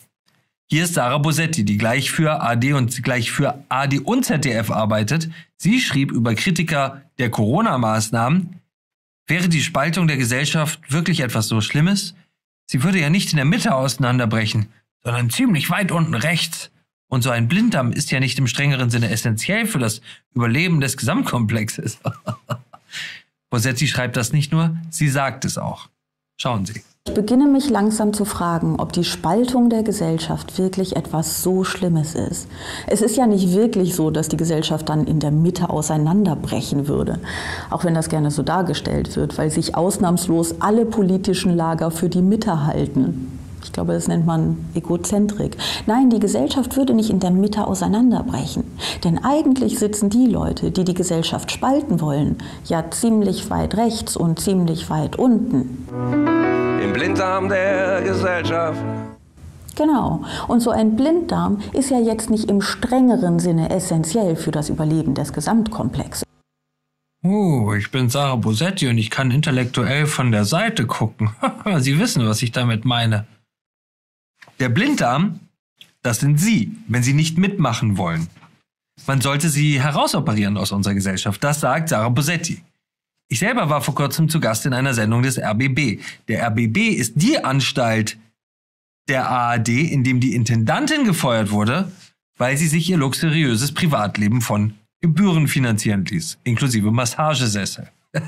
Hier 0.69 0.85
ist 0.85 0.93
Sarah 0.93 1.17
Bosetti, 1.17 1.65
die 1.65 1.77
gleich 1.77 2.09
für 2.09 2.41
AD 2.41 2.73
und 2.73 3.03
gleich 3.03 3.31
für 3.31 3.63
AD 3.67 3.99
und 3.99 4.23
ZDF 4.23 4.71
arbeitet. 4.71 5.29
Sie 5.57 5.81
schrieb 5.81 6.11
über 6.11 6.35
Kritiker 6.35 7.01
der 7.19 7.29
Corona-Maßnahmen, 7.29 8.61
wäre 9.27 9.49
die 9.49 9.61
Spaltung 9.61 10.07
der 10.07 10.15
Gesellschaft 10.15 10.79
wirklich 10.89 11.19
etwas 11.19 11.49
so 11.49 11.59
Schlimmes? 11.59 12.15
Sie 12.65 12.81
würde 12.81 12.99
ja 12.99 13.09
nicht 13.09 13.31
in 13.31 13.37
der 13.37 13.45
Mitte 13.45 13.75
auseinanderbrechen, 13.75 14.69
sondern 15.03 15.29
ziemlich 15.29 15.69
weit 15.69 15.91
unten 15.91 16.15
rechts. 16.15 16.71
Und 17.07 17.23
so 17.23 17.29
ein 17.29 17.49
Blinddarm 17.49 17.91
ist 17.91 18.09
ja 18.09 18.21
nicht 18.21 18.39
im 18.39 18.47
strengeren 18.47 18.89
Sinne 18.89 19.09
essentiell 19.09 19.67
für 19.67 19.79
das 19.79 20.01
Überleben 20.33 20.79
des 20.79 20.95
Gesamtkomplexes. 20.95 21.99
Bosetti 23.49 23.87
schreibt 23.87 24.15
das 24.15 24.31
nicht 24.31 24.53
nur, 24.53 24.77
sie 24.89 25.09
sagt 25.09 25.43
es 25.43 25.57
auch. 25.57 25.89
Schauen 26.43 26.65
Sie. 26.65 26.83
Ich 27.07 27.13
beginne 27.13 27.47
mich 27.47 27.69
langsam 27.69 28.11
zu 28.11 28.25
fragen, 28.25 28.75
ob 28.77 28.91
die 28.91 29.05
Spaltung 29.05 29.69
der 29.69 29.81
Gesellschaft 29.81 30.57
wirklich 30.57 30.97
etwas 30.97 31.41
so 31.41 31.63
Schlimmes 31.63 32.15
ist. 32.15 32.49
Es 32.85 33.01
ist 33.01 33.15
ja 33.15 33.27
nicht 33.27 33.53
wirklich 33.53 33.95
so, 33.95 34.11
dass 34.11 34.27
die 34.27 34.35
Gesellschaft 34.35 34.89
dann 34.89 35.07
in 35.07 35.21
der 35.21 35.31
Mitte 35.31 35.69
auseinanderbrechen 35.69 36.89
würde, 36.89 37.19
auch 37.69 37.85
wenn 37.85 37.93
das 37.93 38.09
gerne 38.09 38.29
so 38.29 38.43
dargestellt 38.43 39.15
wird, 39.15 39.37
weil 39.37 39.51
sich 39.51 39.75
ausnahmslos 39.75 40.55
alle 40.59 40.85
politischen 40.85 41.55
Lager 41.55 41.91
für 41.91 42.09
die 42.09 42.21
Mitte 42.21 42.65
halten. 42.65 43.39
Ich 43.63 43.71
glaube, 43.71 43.93
das 43.93 44.09
nennt 44.09 44.25
man 44.25 44.57
Egozentrik. 44.75 45.55
Nein, 45.87 46.09
die 46.09 46.19
Gesellschaft 46.19 46.75
würde 46.75 46.93
nicht 46.93 47.09
in 47.09 47.21
der 47.21 47.31
Mitte 47.31 47.65
auseinanderbrechen. 47.65 48.65
Denn 49.03 49.23
eigentlich 49.23 49.79
sitzen 49.79 50.09
die 50.09 50.27
Leute, 50.27 50.71
die 50.71 50.83
die 50.83 50.93
Gesellschaft 50.93 51.51
spalten 51.51 52.01
wollen, 52.01 52.37
ja 52.65 52.89
ziemlich 52.91 53.49
weit 53.49 53.75
rechts 53.75 54.15
und 54.15 54.39
ziemlich 54.39 54.89
weit 54.89 55.17
unten. 55.17 55.87
Im 56.83 56.93
Blinddarm 56.93 57.49
der 57.49 58.01
Gesellschaft. 58.01 58.81
Genau. 59.75 60.23
Und 60.47 60.59
so 60.59 60.69
ein 60.69 60.95
Blinddarm 60.95 61.59
ist 61.73 61.89
ja 61.89 61.99
jetzt 61.99 62.29
nicht 62.29 62.49
im 62.49 62.61
strengeren 62.61 63.39
Sinne 63.39 63.69
essentiell 63.69 64.35
für 64.35 64.51
das 64.51 64.69
Überleben 64.69 65.15
des 65.15 65.33
Gesamtkomplexes. 65.33 66.23
Uh, 67.25 67.73
ich 67.73 67.89
bin 67.89 68.09
Sarah 68.09 68.35
Bosetti 68.35 68.87
und 68.89 68.97
ich 68.97 69.09
kann 69.09 69.31
intellektuell 69.31 70.07
von 70.07 70.31
der 70.31 70.43
Seite 70.43 70.85
gucken. 70.85 71.29
Sie 71.77 71.97
wissen, 71.97 72.27
was 72.27 72.41
ich 72.41 72.51
damit 72.51 72.83
meine. 72.83 73.25
Der 74.59 74.69
Blinddarm, 74.69 75.39
das 76.01 76.19
sind 76.19 76.39
Sie, 76.39 76.75
wenn 76.89 77.01
Sie 77.01 77.13
nicht 77.13 77.37
mitmachen 77.37 77.97
wollen. 77.97 78.27
Man 79.05 79.21
sollte 79.21 79.49
sie 79.49 79.81
herausoperieren 79.81 80.57
aus 80.57 80.71
unserer 80.71 80.93
Gesellschaft. 80.93 81.43
Das 81.43 81.59
sagt 81.59 81.89
Sarah 81.89 82.09
Bosetti. 82.09 82.61
Ich 83.27 83.39
selber 83.39 83.69
war 83.69 83.81
vor 83.81 83.95
kurzem 83.95 84.29
zu 84.29 84.39
Gast 84.39 84.65
in 84.65 84.73
einer 84.73 84.93
Sendung 84.93 85.23
des 85.23 85.39
RBB. 85.39 85.99
Der 86.27 86.47
RBB 86.47 86.89
ist 86.89 87.13
die 87.15 87.43
Anstalt 87.43 88.17
der 89.07 89.29
ARD, 89.29 89.69
in 89.69 90.03
dem 90.03 90.19
die 90.19 90.35
Intendantin 90.35 91.03
gefeuert 91.03 91.51
wurde, 91.51 91.91
weil 92.37 92.57
sie 92.57 92.67
sich 92.67 92.89
ihr 92.89 92.97
luxuriöses 92.97 93.73
Privatleben 93.73 94.41
von 94.41 94.75
Gebühren 95.01 95.47
finanzieren 95.47 96.05
ließ, 96.05 96.37
inklusive 96.43 96.91
Massagesessel. 96.91 97.89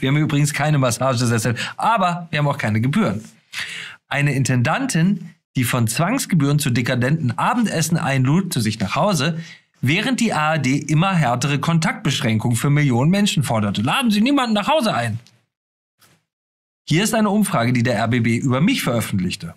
wir 0.00 0.08
haben 0.08 0.16
übrigens 0.16 0.52
keine 0.52 0.78
Massagesessel, 0.78 1.56
aber 1.76 2.28
wir 2.30 2.38
haben 2.38 2.48
auch 2.48 2.58
keine 2.58 2.80
Gebühren. 2.80 3.24
Eine 4.06 4.34
Intendantin, 4.34 5.30
die 5.56 5.64
von 5.64 5.88
Zwangsgebühren 5.88 6.58
zu 6.58 6.70
dekadenten 6.70 7.36
Abendessen 7.38 7.96
einlud 7.96 8.52
zu 8.52 8.60
sich 8.60 8.78
nach 8.78 8.94
Hause, 8.94 9.40
während 9.86 10.20
die 10.20 10.32
ARD 10.32 10.66
immer 10.66 11.14
härtere 11.14 11.58
Kontaktbeschränkungen 11.58 12.56
für 12.56 12.70
Millionen 12.70 13.10
Menschen 13.10 13.42
forderte. 13.42 13.82
Laden 13.82 14.10
Sie 14.10 14.20
niemanden 14.22 14.54
nach 14.54 14.68
Hause 14.68 14.94
ein. 14.94 15.18
Hier 16.88 17.04
ist 17.04 17.14
eine 17.14 17.30
Umfrage, 17.30 17.72
die 17.72 17.82
der 17.82 18.02
RBB 18.04 18.42
über 18.42 18.60
mich 18.60 18.82
veröffentlichte. 18.82 19.54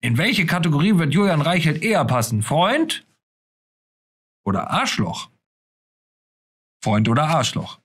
In 0.00 0.18
welche 0.18 0.46
Kategorie 0.46 0.96
wird 0.98 1.14
Julian 1.14 1.40
Reichelt 1.40 1.82
eher 1.82 2.04
passen? 2.04 2.42
Freund 2.42 3.04
oder 4.44 4.70
Arschloch? 4.70 5.30
Freund 6.82 7.08
oder 7.08 7.24
Arschloch? 7.24 7.78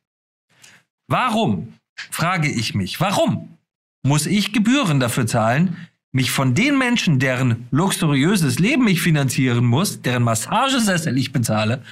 Warum, 1.07 1.73
frage 1.95 2.49
ich 2.49 2.73
mich, 2.73 2.99
warum 2.99 3.57
muss 4.03 4.25
ich 4.25 4.53
Gebühren 4.53 4.99
dafür 4.99 5.27
zahlen, 5.27 5.87
mich 6.17 6.31
von 6.31 6.55
den 6.55 6.79
Menschen, 6.79 7.19
deren 7.19 7.67
luxuriöses 7.69 8.57
Leben 8.57 8.87
ich 8.87 9.03
finanzieren 9.03 9.63
muss, 9.63 10.01
deren 10.01 10.23
Massagesessel 10.23 11.15
ich 11.15 11.31
bezahle, 11.31 11.83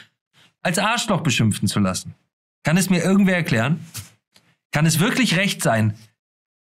als 0.63 0.79
Arschloch 0.79 1.21
beschimpfen 1.21 1.67
zu 1.67 1.79
lassen. 1.79 2.15
Kann 2.63 2.75
es 2.75 2.89
mir 2.89 3.03
irgendwer 3.03 3.35
erklären? 3.35 3.85
Kann 4.71 4.87
es 4.87 4.99
wirklich 4.99 5.37
recht 5.37 5.61
sein, 5.61 5.93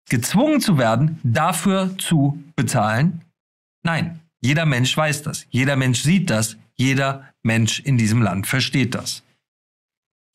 gezwungen 0.09 0.61
zu 0.61 0.79
werden, 0.79 1.19
dafür 1.25 1.99
zu 1.99 2.41
bezahlen? 2.55 3.23
Nein, 3.83 4.21
jeder 4.41 4.65
Mensch 4.65 4.97
weiß 4.97 5.25
das, 5.25 5.45
jeder 5.51 5.75
Mensch 5.75 6.03
sieht 6.03 6.31
das, 6.31 6.57
jeder 6.77 7.29
Mensch 7.43 7.81
in 7.81 7.99
diesem 7.99 8.23
Land 8.23 8.47
versteht 8.47 8.95
das. 8.95 9.25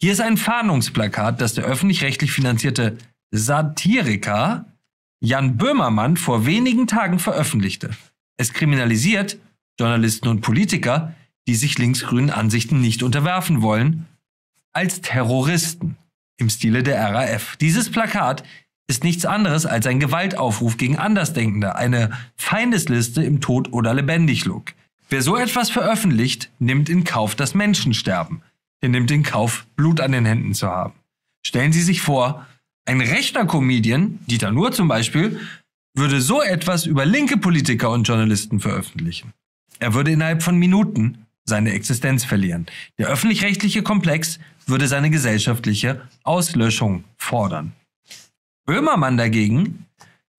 Hier 0.02 0.12
ist 0.12 0.20
ein 0.20 0.36
Fahndungsplakat, 0.36 1.40
das 1.40 1.54
der 1.54 1.64
öffentlich-rechtlich 1.64 2.34
finanzierte 2.34 2.98
Satiriker 3.32 4.66
Jan 5.26 5.56
Böhmermann 5.56 6.18
vor 6.18 6.46
wenigen 6.46 6.86
Tagen 6.86 7.18
veröffentlichte. 7.18 7.92
Es 8.36 8.52
kriminalisiert 8.52 9.38
Journalisten 9.80 10.28
und 10.28 10.42
Politiker, 10.42 11.16
die 11.48 11.56
sich 11.56 11.78
linksgrünen 11.78 12.30
Ansichten 12.30 12.82
nicht 12.82 13.04
unterwerfen 13.04 13.62
wollen, 13.62 14.06
als 14.74 15.00
Terroristen 15.00 15.96
im 16.36 16.50
Stile 16.50 16.84
der 16.84 17.02
RAF. 17.02 17.56
Dieses 17.56 17.90
Plakat 17.90 18.44
ist 18.88 19.06
nichts 19.06 19.24
anderes 19.24 19.66
als 19.66 19.88
ein 19.88 20.02
Gewaltaufruf 20.02 20.76
gegen 20.76 20.98
Andersdenkende, 20.98 21.78
eine 21.78 22.12
Feindesliste 22.36 23.24
im 23.24 23.40
Tod 23.40 23.72
oder 23.72 23.94
lebendig 23.94 24.44
Look. 24.44 24.74
Wer 25.08 25.22
so 25.22 25.38
etwas 25.38 25.70
veröffentlicht, 25.70 26.52
nimmt 26.60 26.90
in 26.90 27.06
Kauf 27.06 27.34
das 27.36 27.54
Menschensterben. 27.54 28.42
Er 28.82 28.90
nimmt 28.90 29.10
in 29.10 29.24
Kauf, 29.24 29.68
Blut 29.78 30.02
an 30.02 30.12
den 30.12 30.26
Händen 30.26 30.54
zu 30.54 30.68
haben. 30.68 30.96
Stellen 31.46 31.72
Sie 31.72 31.82
sich 31.82 32.02
vor, 32.02 32.46
ein 32.86 33.02
rechter 33.02 33.46
Comedian, 33.46 34.20
Dieter 34.28 34.52
Nuhr 34.52 34.72
zum 34.72 34.88
Beispiel, 34.88 35.40
würde 35.96 36.22
so 36.22 36.42
etwas 36.42 36.86
über 36.86 37.06
linke 37.06 37.38
Politiker 37.38 37.92
und 37.92 38.08
Journalisten 38.08 38.60
veröffentlichen. 38.60 39.34
Er 39.80 39.94
würde 39.94 40.12
innerhalb 40.12 40.44
von 40.44 40.58
Minuten 40.58 41.26
seine 41.46 41.74
Existenz 41.74 42.24
verlieren. 42.26 42.66
Der 42.98 43.08
öffentlich-rechtliche 43.08 43.84
Komplex 43.84 44.40
würde 44.66 44.88
seine 44.88 45.10
gesellschaftliche 45.10 46.02
Auslöschung 46.24 47.04
fordern. 47.18 47.74
Böhmermann 48.66 49.18
dagegen 49.18 49.86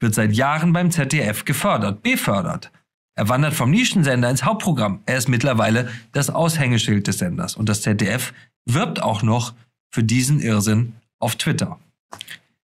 wird 0.01 0.15
seit 0.15 0.33
Jahren 0.33 0.73
beim 0.73 0.91
ZDF 0.91 1.45
gefördert, 1.45 2.03
befördert. 2.03 2.71
Er 3.17 3.29
wandert 3.29 3.55
vom 3.55 3.71
Nischensender 3.71 4.29
ins 4.29 4.45
Hauptprogramm. 4.45 5.01
Er 5.07 5.19
ist 5.19 5.29
mittlerweile 5.29 5.91
das 6.13 6.31
Aushängeschild 6.31 7.07
des 7.07 7.19
Senders. 7.19 7.55
Und 7.55 7.69
das 7.69 7.83
ZDF 7.83 8.33
wirbt 8.67 9.03
auch 9.03 9.23
noch 9.23 9.55
für 9.95 10.03
diesen 10.03 10.41
Irrsinn 10.41 10.95
auf 11.21 11.37
Twitter. 11.37 11.79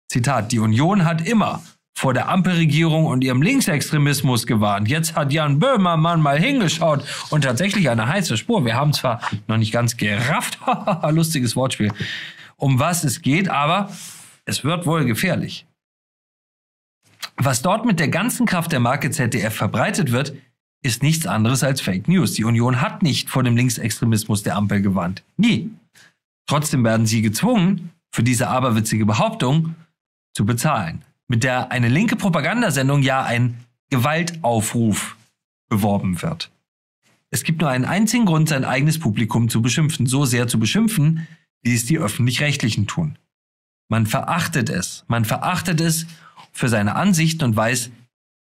Zitat, 0.08 0.52
die 0.52 0.60
Union 0.60 1.06
hat 1.06 1.26
immer 1.26 1.62
vor 1.98 2.14
der 2.14 2.28
Ampelregierung 2.30 3.06
und 3.06 3.24
ihrem 3.24 3.42
Linksextremismus 3.42 4.46
gewarnt. 4.46 4.90
Jetzt 4.90 5.16
hat 5.16 5.32
Jan 5.32 5.60
Böhmermann 5.60 6.22
mal 6.22 6.38
hingeschaut 6.38 7.06
und 7.30 7.44
tatsächlich 7.44 7.90
eine 7.90 8.08
heiße 8.08 8.38
Spur. 8.38 8.66
Wir 8.66 8.76
haben 8.76 8.94
zwar 8.94 9.22
noch 9.48 9.58
nicht 9.58 9.72
ganz 9.72 9.96
gerafft, 9.96 10.60
lustiges 11.10 11.56
Wortspiel, 11.56 11.94
um 12.58 12.80
was 12.80 13.06
es 13.06 13.22
geht, 13.22 13.50
aber 13.50 13.90
es 14.44 14.64
wird 14.64 14.86
wohl 14.86 15.06
gefährlich. 15.06 15.66
Was 17.38 17.62
dort 17.62 17.86
mit 17.86 18.00
der 18.00 18.10
ganzen 18.10 18.46
Kraft 18.46 18.72
der 18.72 18.80
Marke 18.80 19.10
ZDF 19.10 19.56
verbreitet 19.56 20.12
wird, 20.12 20.34
ist 20.84 21.02
nichts 21.02 21.26
anderes 21.26 21.64
als 21.64 21.82
Fake 21.82 22.08
News. 22.08 22.34
Die 22.34 22.44
Union 22.44 22.82
hat 22.82 23.04
nicht 23.04 23.30
vor 23.30 23.44
dem 23.44 23.58
Linksextremismus 23.58 24.44
der 24.44 24.56
Ampel 24.56 24.82
gewarnt. 24.82 25.24
Nie. 25.38 25.72
Trotzdem 26.48 26.84
werden 26.84 27.08
sie 27.08 27.22
gezwungen, 27.24 27.92
für 28.16 28.24
diese 28.24 28.48
aberwitzige 28.48 29.06
Behauptung 29.06 29.76
zu 30.34 30.46
bezahlen. 30.46 31.04
Mit 31.28 31.44
der 31.44 31.74
eine 31.74 31.90
linke 31.90 32.16
Propagandasendung 32.16 33.04
ja 33.04 33.22
ein 33.24 33.58
Gewaltaufruf 33.90 35.18
beworben 35.68 36.22
wird. 36.22 36.50
Es 37.30 37.44
gibt 37.44 37.60
nur 37.60 37.70
einen 37.70 37.84
einzigen 37.84 38.26
Grund, 38.26 38.48
sein 38.48 38.64
eigenes 38.64 39.00
Publikum 39.00 39.50
zu 39.50 39.62
beschimpfen, 39.62 40.06
so 40.06 40.24
sehr 40.24 40.48
zu 40.48 40.60
beschimpfen, 40.60 41.28
wie 41.62 41.76
es 41.76 41.86
die 41.88 42.00
öffentlich-rechtlichen 42.00 42.88
tun. 42.88 43.18
Man 43.90 44.06
verachtet 44.06 44.70
es. 44.70 45.04
Man 45.10 45.26
verachtet 45.26 45.82
es 45.82 46.06
für 46.54 46.70
seine 46.70 46.96
Ansichten 46.96 47.44
und 47.44 47.58
weiß, 47.58 47.92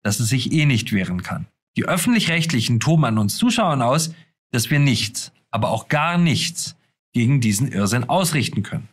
dass 0.03 0.21
es 0.21 0.29
sich 0.29 0.53
eh 0.53 0.65
nicht 0.65 0.93
wehren 0.93 1.21
kann. 1.21 1.47
Die 1.75 1.83
öffentlich-rechtlichen 1.83 2.79
toben 2.79 3.03
an 3.03 3.17
uns 3.17 3.35
Zuschauern 3.35 3.81
aus, 3.81 4.13
dass 4.51 4.71
wir 4.71 4.79
nichts, 4.79 5.33
aber 5.51 5.71
auch 5.71 5.89
gar 5.89 6.17
nichts 6.17 6.77
gegen 7.11 7.41
diesen 7.41 7.69
Irrsinn 7.69 8.05
ausrichten 8.05 8.63
können. 8.63 8.87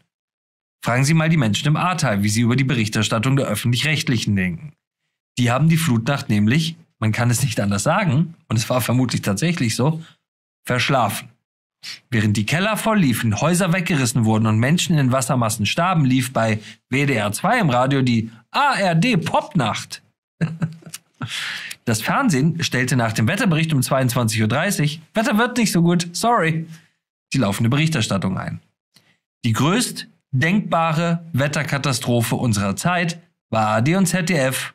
Fragen 0.85 1.04
Sie 1.04 1.14
mal 1.14 1.28
die 1.28 1.37
Menschen 1.37 1.68
im 1.68 1.76
Ahrtal, 1.76 2.23
wie 2.23 2.28
sie 2.28 2.42
über 2.42 2.56
die 2.56 2.64
Berichterstattung 2.64 3.37
der 3.37 3.47
öffentlich-rechtlichen 3.47 4.37
denken. 4.37 4.73
Die 5.38 5.50
haben 5.50 5.68
die 5.68 5.76
Flutnacht 5.76 6.28
nämlich, 6.28 6.76
man 6.99 7.12
kann 7.12 7.30
es 7.30 7.42
nicht 7.42 7.61
anders 7.61 7.83
sagen, 7.83 8.35
und 8.49 8.56
es 8.56 8.68
war 8.71 8.80
vermutlich 8.80 9.23
tatsächlich 9.23 9.75
so, 9.75 10.02
verschlafen. 10.64 11.28
Während 12.11 12.37
die 12.37 12.47
Keller 12.47 12.76
voll 12.76 12.99
liefen, 12.99 13.40
Häuser 13.40 13.73
weggerissen 13.73 14.25
wurden 14.25 14.47
und 14.47 14.59
Menschen 14.59 14.92
in 14.92 15.06
den 15.06 15.12
Wassermassen 15.12 15.66
starben, 15.66 16.04
lief 16.04 16.33
bei 16.33 16.61
WDR 16.88 17.30
2 17.30 17.61
im 17.61 17.71
Radio 17.71 18.02
die 18.02 18.30
ARD 18.50 19.25
Popnacht. 19.25 20.02
Das 21.85 22.02
Fernsehen 22.02 22.62
stellte 22.62 22.97
nach 22.97 23.12
dem 23.12 23.28
Wetterbericht 23.28 23.73
um 23.73 23.80
22.30 23.80 24.97
Uhr, 24.97 25.02
Wetter 25.14 25.38
wird 25.38 25.56
nicht 25.56 25.73
so 25.73 25.83
gut, 25.83 26.09
sorry, 26.12 26.66
die 27.33 27.38
laufende 27.38 27.71
Berichterstattung 27.71 28.38
ein. 28.38 28.61
Die 29.45 29.52
größt 29.52 30.09
denkbare 30.38 31.25
Wetterkatastrophe 31.33 32.37
unserer 32.37 32.76
Zeit 32.76 33.21
war 33.50 33.69
AD 33.69 33.97
und 33.97 34.07
ZDF 34.07 34.75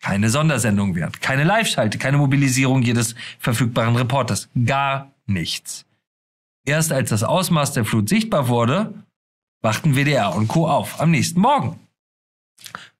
keine 0.00 0.28
Sondersendung 0.28 0.94
wert, 0.94 1.22
keine 1.22 1.44
Live-Schalte, 1.44 1.96
keine 1.96 2.18
Mobilisierung 2.18 2.82
jedes 2.82 3.14
verfügbaren 3.38 3.96
Reporters, 3.96 4.50
gar 4.66 5.12
nichts. 5.24 5.86
Erst 6.66 6.92
als 6.92 7.08
das 7.08 7.22
Ausmaß 7.22 7.72
der 7.72 7.86
Flut 7.86 8.10
sichtbar 8.10 8.48
wurde, 8.48 8.92
wachten 9.62 9.94
WDR 9.94 10.34
und 10.34 10.48
Co. 10.48 10.68
auf 10.68 11.00
am 11.00 11.10
nächsten 11.10 11.40
Morgen. 11.40 11.80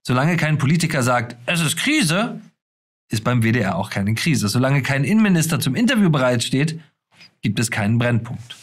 Solange 0.03 0.39
kein 0.39 0.57
Politiker 0.57 1.03
sagt, 1.03 1.37
es 1.45 1.61
ist 1.61 1.77
Krise, 1.77 2.41
ist 3.11 3.23
beim 3.23 3.43
WDR 3.43 3.77
auch 3.77 3.91
keine 3.91 4.15
Krise. 4.15 4.49
Solange 4.49 4.83
kein 4.83 5.05
Innenminister 5.05 5.61
zum 5.61 5.75
Interview 5.75 6.09
bereitsteht, 6.09 6.81
gibt 7.43 7.59
es 7.59 7.71
keinen 7.71 7.99
Brennpunkt. 7.99 8.57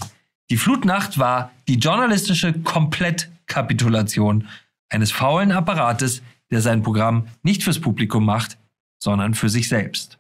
Die 0.51 0.58
Flutnacht 0.58 1.17
war 1.17 1.53
die 1.70 1.75
journalistische 1.75 2.51
Komplettkapitulation 2.51 4.50
eines 4.89 5.10
faulen 5.10 5.53
Apparates, 5.53 6.22
der 6.50 6.60
sein 6.60 6.84
Programm 6.84 7.29
nicht 7.41 7.63
fürs 7.63 7.79
Publikum 7.79 8.25
macht, 8.25 8.58
sondern 9.00 9.34
für 9.34 9.48
sich 9.48 9.70
selbst. 9.70 10.20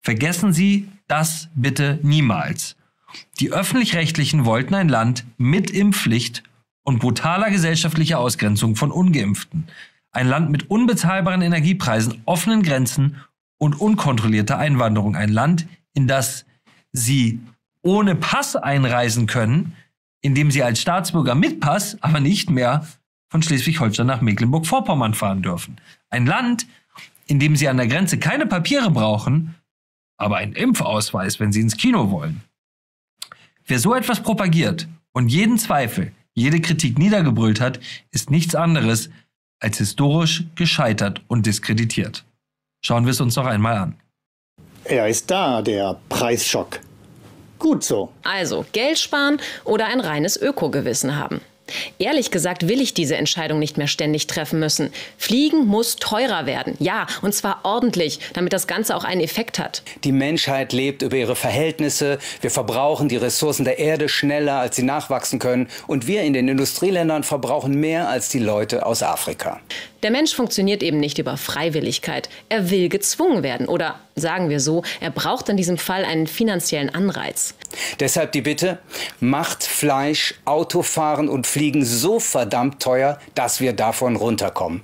Vergessen 0.00 0.52
Sie 0.52 0.88
das 1.08 1.48
bitte 1.56 1.98
niemals. 2.04 2.76
Die 3.40 3.50
öffentlich-rechtlichen 3.50 4.44
wollten 4.44 4.76
ein 4.76 4.88
Land 4.88 5.24
mit 5.38 5.72
Impfpflicht 5.72 6.44
und 6.84 7.00
brutaler 7.00 7.50
gesellschaftlicher 7.50 8.20
Ausgrenzung 8.20 8.76
von 8.76 8.92
ungeimpften. 8.92 9.66
Ein 10.12 10.28
Land 10.28 10.50
mit 10.50 10.70
unbezahlbaren 10.70 11.42
Energiepreisen, 11.42 12.22
offenen 12.26 12.62
Grenzen 12.62 13.16
und 13.58 13.74
unkontrollierter 13.80 14.56
Einwanderung. 14.56 15.16
Ein 15.16 15.30
Land, 15.30 15.66
in 15.94 16.06
das 16.06 16.44
sie 16.92 17.40
ohne 17.82 18.14
Pass 18.14 18.56
einreisen 18.56 19.26
können, 19.26 19.76
indem 20.20 20.50
sie 20.50 20.62
als 20.62 20.80
Staatsbürger 20.80 21.34
mit 21.34 21.60
Pass, 21.60 21.96
aber 22.02 22.20
nicht 22.20 22.50
mehr 22.50 22.86
von 23.30 23.42
Schleswig-Holstein 23.42 24.06
nach 24.06 24.20
Mecklenburg-Vorpommern 24.20 25.14
fahren 25.14 25.42
dürfen. 25.42 25.80
Ein 26.10 26.26
Land, 26.26 26.66
in 27.26 27.38
dem 27.38 27.56
sie 27.56 27.68
an 27.68 27.76
der 27.76 27.86
Grenze 27.86 28.18
keine 28.18 28.46
Papiere 28.46 28.90
brauchen, 28.90 29.54
aber 30.16 30.36
einen 30.36 30.52
Impfausweis, 30.52 31.40
wenn 31.40 31.52
sie 31.52 31.60
ins 31.60 31.76
Kino 31.76 32.10
wollen. 32.10 32.42
Wer 33.66 33.78
so 33.78 33.94
etwas 33.94 34.22
propagiert 34.22 34.88
und 35.12 35.28
jeden 35.28 35.58
Zweifel, 35.58 36.12
jede 36.34 36.60
Kritik 36.60 36.98
niedergebrüllt 36.98 37.60
hat, 37.60 37.80
ist 38.10 38.30
nichts 38.30 38.54
anderes 38.54 39.10
als 39.60 39.78
historisch 39.78 40.44
gescheitert 40.56 41.22
und 41.28 41.46
diskreditiert. 41.46 42.24
Schauen 42.84 43.04
wir 43.04 43.12
es 43.12 43.20
uns 43.20 43.36
noch 43.36 43.46
einmal 43.46 43.76
an. 43.76 43.94
Er 44.84 45.08
ist 45.08 45.30
da, 45.30 45.62
der 45.62 46.00
Preisschock. 46.08 46.80
Gut 47.60 47.84
so. 47.84 48.08
Also 48.24 48.64
Geld 48.72 48.98
sparen 48.98 49.38
oder 49.64 49.86
ein 49.86 50.00
reines 50.00 50.40
Ökogewissen 50.40 51.16
haben. 51.16 51.40
Ehrlich 51.98 52.30
gesagt 52.30 52.68
will 52.68 52.80
ich 52.80 52.94
diese 52.94 53.16
Entscheidung 53.16 53.58
nicht 53.58 53.78
mehr 53.78 53.86
ständig 53.86 54.26
treffen 54.26 54.58
müssen. 54.58 54.90
Fliegen 55.18 55.66
muss 55.66 55.96
teurer 55.96 56.46
werden. 56.46 56.74
Ja, 56.78 57.06
und 57.22 57.34
zwar 57.34 57.60
ordentlich, 57.62 58.18
damit 58.32 58.52
das 58.52 58.66
Ganze 58.66 58.96
auch 58.96 59.04
einen 59.04 59.20
Effekt 59.20 59.58
hat. 59.58 59.82
Die 60.04 60.10
Menschheit 60.10 60.72
lebt 60.72 61.02
über 61.02 61.16
ihre 61.16 61.36
Verhältnisse. 61.36 62.18
Wir 62.40 62.50
verbrauchen 62.50 63.08
die 63.08 63.16
Ressourcen 63.16 63.64
der 63.64 63.78
Erde 63.78 64.08
schneller, 64.08 64.58
als 64.58 64.76
sie 64.76 64.82
nachwachsen 64.82 65.38
können. 65.38 65.68
Und 65.86 66.06
wir 66.06 66.22
in 66.22 66.32
den 66.32 66.48
Industrieländern 66.48 67.22
verbrauchen 67.22 67.74
mehr 67.74 68.08
als 68.08 68.30
die 68.30 68.38
Leute 68.40 68.86
aus 68.86 69.02
Afrika. 69.02 69.60
Der 70.02 70.10
Mensch 70.10 70.34
funktioniert 70.34 70.82
eben 70.82 70.98
nicht 70.98 71.18
über 71.18 71.36
Freiwilligkeit. 71.36 72.30
Er 72.48 72.70
will 72.70 72.88
gezwungen 72.88 73.42
werden. 73.42 73.68
Oder 73.68 73.96
sagen 74.16 74.48
wir 74.48 74.60
so, 74.60 74.82
er 75.00 75.10
braucht 75.10 75.48
in 75.48 75.56
diesem 75.56 75.76
Fall 75.76 76.04
einen 76.04 76.26
finanziellen 76.26 76.94
Anreiz. 76.94 77.54
Deshalb 78.00 78.32
die 78.32 78.40
Bitte, 78.40 78.78
macht 79.20 79.62
Fleisch, 79.62 80.34
Autofahren 80.46 81.28
und 81.28 81.46
Fliegen 81.46 81.84
so 81.84 82.18
verdammt 82.18 82.80
teuer, 82.80 83.18
dass 83.34 83.60
wir 83.60 83.74
davon 83.74 84.16
runterkommen. 84.16 84.82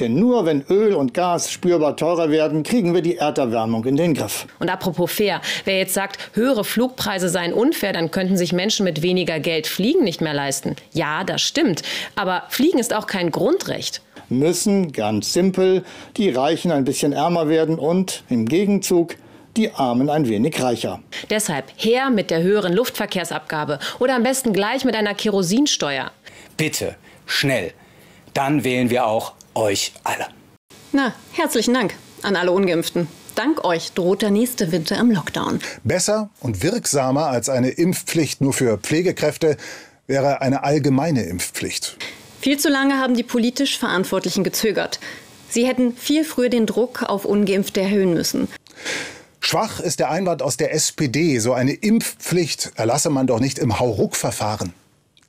Denn 0.00 0.14
nur 0.14 0.46
wenn 0.46 0.64
Öl 0.68 0.94
und 0.94 1.12
Gas 1.12 1.52
spürbar 1.52 1.96
teurer 1.96 2.30
werden, 2.30 2.62
kriegen 2.62 2.94
wir 2.94 3.02
die 3.02 3.18
Erderwärmung 3.18 3.84
in 3.84 3.96
den 3.96 4.14
Griff. 4.14 4.46
Und 4.58 4.70
apropos 4.70 5.12
fair, 5.12 5.40
wer 5.64 5.78
jetzt 5.78 5.94
sagt, 5.94 6.18
höhere 6.32 6.64
Flugpreise 6.64 7.28
seien 7.28 7.52
unfair, 7.52 7.92
dann 7.92 8.10
könnten 8.10 8.36
sich 8.36 8.52
Menschen 8.52 8.84
mit 8.84 9.02
weniger 9.02 9.38
Geld 9.38 9.66
Fliegen 9.66 10.02
nicht 10.02 10.20
mehr 10.20 10.34
leisten. 10.34 10.76
Ja, 10.92 11.24
das 11.24 11.42
stimmt. 11.42 11.82
Aber 12.16 12.44
Fliegen 12.48 12.78
ist 12.78 12.94
auch 12.94 13.06
kein 13.06 13.30
Grundrecht 13.30 14.02
müssen 14.32 14.92
ganz 14.92 15.32
simpel 15.32 15.84
die 16.16 16.30
Reichen 16.30 16.72
ein 16.72 16.84
bisschen 16.84 17.12
ärmer 17.12 17.48
werden 17.48 17.78
und 17.78 18.24
im 18.28 18.46
Gegenzug 18.46 19.16
die 19.56 19.72
Armen 19.72 20.08
ein 20.08 20.28
wenig 20.28 20.62
reicher. 20.62 21.00
Deshalb 21.30 21.72
her 21.76 22.10
mit 22.10 22.30
der 22.30 22.42
höheren 22.42 22.72
Luftverkehrsabgabe 22.72 23.78
oder 23.98 24.16
am 24.16 24.22
besten 24.22 24.52
gleich 24.52 24.84
mit 24.84 24.96
einer 24.96 25.14
Kerosinsteuer. 25.14 26.10
Bitte, 26.56 26.96
schnell. 27.26 27.72
Dann 28.34 28.64
wählen 28.64 28.90
wir 28.90 29.06
auch 29.06 29.32
euch 29.54 29.92
alle. 30.04 30.26
Na, 30.92 31.12
herzlichen 31.32 31.74
Dank 31.74 31.94
an 32.22 32.36
alle 32.36 32.52
Ungeimpften. 32.52 33.08
Dank 33.34 33.64
euch 33.64 33.92
droht 33.92 34.22
der 34.22 34.30
nächste 34.30 34.72
Winter 34.72 34.98
im 34.98 35.10
Lockdown. 35.10 35.60
Besser 35.84 36.30
und 36.40 36.62
wirksamer 36.62 37.26
als 37.26 37.48
eine 37.48 37.70
Impfpflicht 37.70 38.40
nur 38.40 38.52
für 38.52 38.78
Pflegekräfte 38.78 39.56
wäre 40.06 40.42
eine 40.42 40.64
allgemeine 40.64 41.22
Impfpflicht. 41.22 41.96
Viel 42.42 42.58
zu 42.58 42.68
lange 42.68 42.98
haben 42.98 43.14
die 43.14 43.22
politisch 43.22 43.78
Verantwortlichen 43.78 44.42
gezögert. 44.42 44.98
Sie 45.48 45.64
hätten 45.64 45.94
viel 45.94 46.24
früher 46.24 46.48
den 46.48 46.66
Druck 46.66 47.04
auf 47.04 47.24
ungeimpfte 47.24 47.80
erhöhen 47.80 48.14
müssen. 48.14 48.48
Schwach 49.38 49.78
ist 49.78 50.00
der 50.00 50.10
Einwand 50.10 50.42
aus 50.42 50.56
der 50.56 50.74
SPD. 50.74 51.38
So 51.38 51.52
eine 51.52 51.72
Impfpflicht 51.72 52.72
erlasse 52.74 53.10
man 53.10 53.28
doch 53.28 53.38
nicht 53.38 53.60
im 53.60 53.78
Hauruck-Verfahren. 53.78 54.72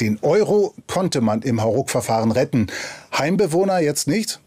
Den 0.01 0.17
Euro 0.23 0.73
konnte 0.87 1.21
man 1.21 1.43
im 1.43 1.61
Hauruck-Verfahren 1.61 2.31
retten. 2.31 2.65
Heimbewohner 3.15 3.79
jetzt 3.79 4.07
nicht? 4.07 4.39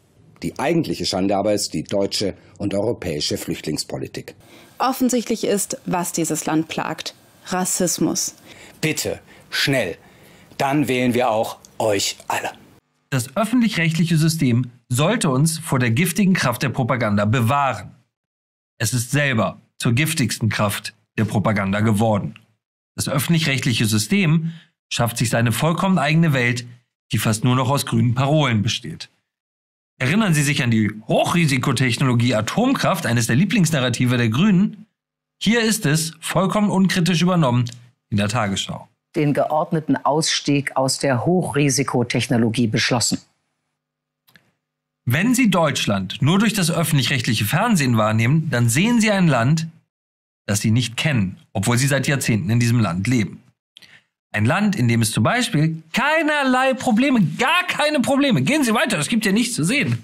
Die 0.42 0.58
eigentliche 0.58 1.06
Schande 1.06 1.36
aber 1.36 1.54
ist 1.54 1.72
die 1.72 1.84
deutsche 1.84 2.34
und 2.58 2.74
europäische 2.74 3.38
Flüchtlingspolitik. 3.38 4.34
Offensichtlich 4.78 5.44
ist, 5.44 5.78
was 5.86 6.10
dieses 6.10 6.46
Land 6.46 6.66
plagt. 6.66 7.14
Rassismus. 7.46 8.34
Bitte, 8.80 9.20
schnell. 9.50 9.96
Dann 10.58 10.88
wählen 10.88 11.14
wir 11.14 11.30
auch 11.30 11.58
euch 11.78 12.16
alle. 12.28 12.52
Das 13.10 13.36
öffentlich-rechtliche 13.36 14.16
System 14.16 14.70
sollte 14.88 15.30
uns 15.30 15.58
vor 15.58 15.78
der 15.78 15.90
giftigen 15.90 16.34
Kraft 16.34 16.62
der 16.62 16.68
Propaganda 16.68 17.24
bewahren. 17.24 17.94
Es 18.78 18.92
ist 18.92 19.10
selber 19.10 19.60
zur 19.78 19.92
giftigsten 19.92 20.48
Kraft 20.48 20.94
der 21.16 21.24
Propaganda 21.24 21.80
geworden. 21.80 22.34
Das 22.94 23.08
öffentlich-rechtliche 23.08 23.86
System 23.86 24.52
schafft 24.92 25.18
sich 25.18 25.30
seine 25.30 25.52
vollkommen 25.52 25.98
eigene 25.98 26.32
Welt, 26.32 26.66
die 27.12 27.18
fast 27.18 27.44
nur 27.44 27.56
noch 27.56 27.70
aus 27.70 27.86
grünen 27.86 28.14
Parolen 28.14 28.62
besteht. 28.62 29.08
Erinnern 29.98 30.34
Sie 30.34 30.42
sich 30.42 30.62
an 30.62 30.70
die 30.70 30.90
Hochrisikotechnologie 31.08 32.34
Atomkraft, 32.34 33.06
eines 33.06 33.28
der 33.28 33.36
Lieblingsnarrative 33.36 34.18
der 34.18 34.28
Grünen? 34.28 34.86
Hier 35.42 35.62
ist 35.62 35.86
es, 35.86 36.12
vollkommen 36.20 36.70
unkritisch 36.70 37.22
übernommen, 37.22 37.64
in 38.10 38.18
der 38.18 38.28
Tagesschau. 38.28 38.88
Den 39.16 39.34
geordneten 39.34 39.96
Ausstieg 39.96 40.76
aus 40.76 40.98
der 40.98 41.24
Hochrisikotechnologie 41.24 42.66
beschlossen. 42.66 43.18
Wenn 45.08 45.34
Sie 45.34 45.50
Deutschland 45.50 46.20
nur 46.20 46.38
durch 46.38 46.52
das 46.52 46.70
öffentlich-rechtliche 46.70 47.44
Fernsehen 47.44 47.96
wahrnehmen, 47.96 48.48
dann 48.50 48.68
sehen 48.68 49.00
Sie 49.00 49.10
ein 49.10 49.28
Land, 49.28 49.68
das 50.46 50.60
Sie 50.60 50.72
nicht 50.72 50.96
kennen, 50.96 51.36
obwohl 51.52 51.78
Sie 51.78 51.86
seit 51.86 52.08
Jahrzehnten 52.08 52.50
in 52.50 52.58
diesem 52.58 52.80
Land 52.80 53.06
leben. 53.06 53.40
Ein 54.32 54.44
Land, 54.44 54.76
in 54.76 54.88
dem 54.88 55.02
es 55.02 55.12
zum 55.12 55.22
Beispiel 55.22 55.82
keinerlei 55.92 56.74
Probleme, 56.74 57.22
gar 57.38 57.66
keine 57.68 58.00
Probleme, 58.00 58.42
gehen 58.42 58.64
Sie 58.64 58.74
weiter, 58.74 58.98
es 58.98 59.08
gibt 59.08 59.24
ja 59.24 59.32
nichts 59.32 59.54
zu 59.54 59.64
sehen, 59.64 60.02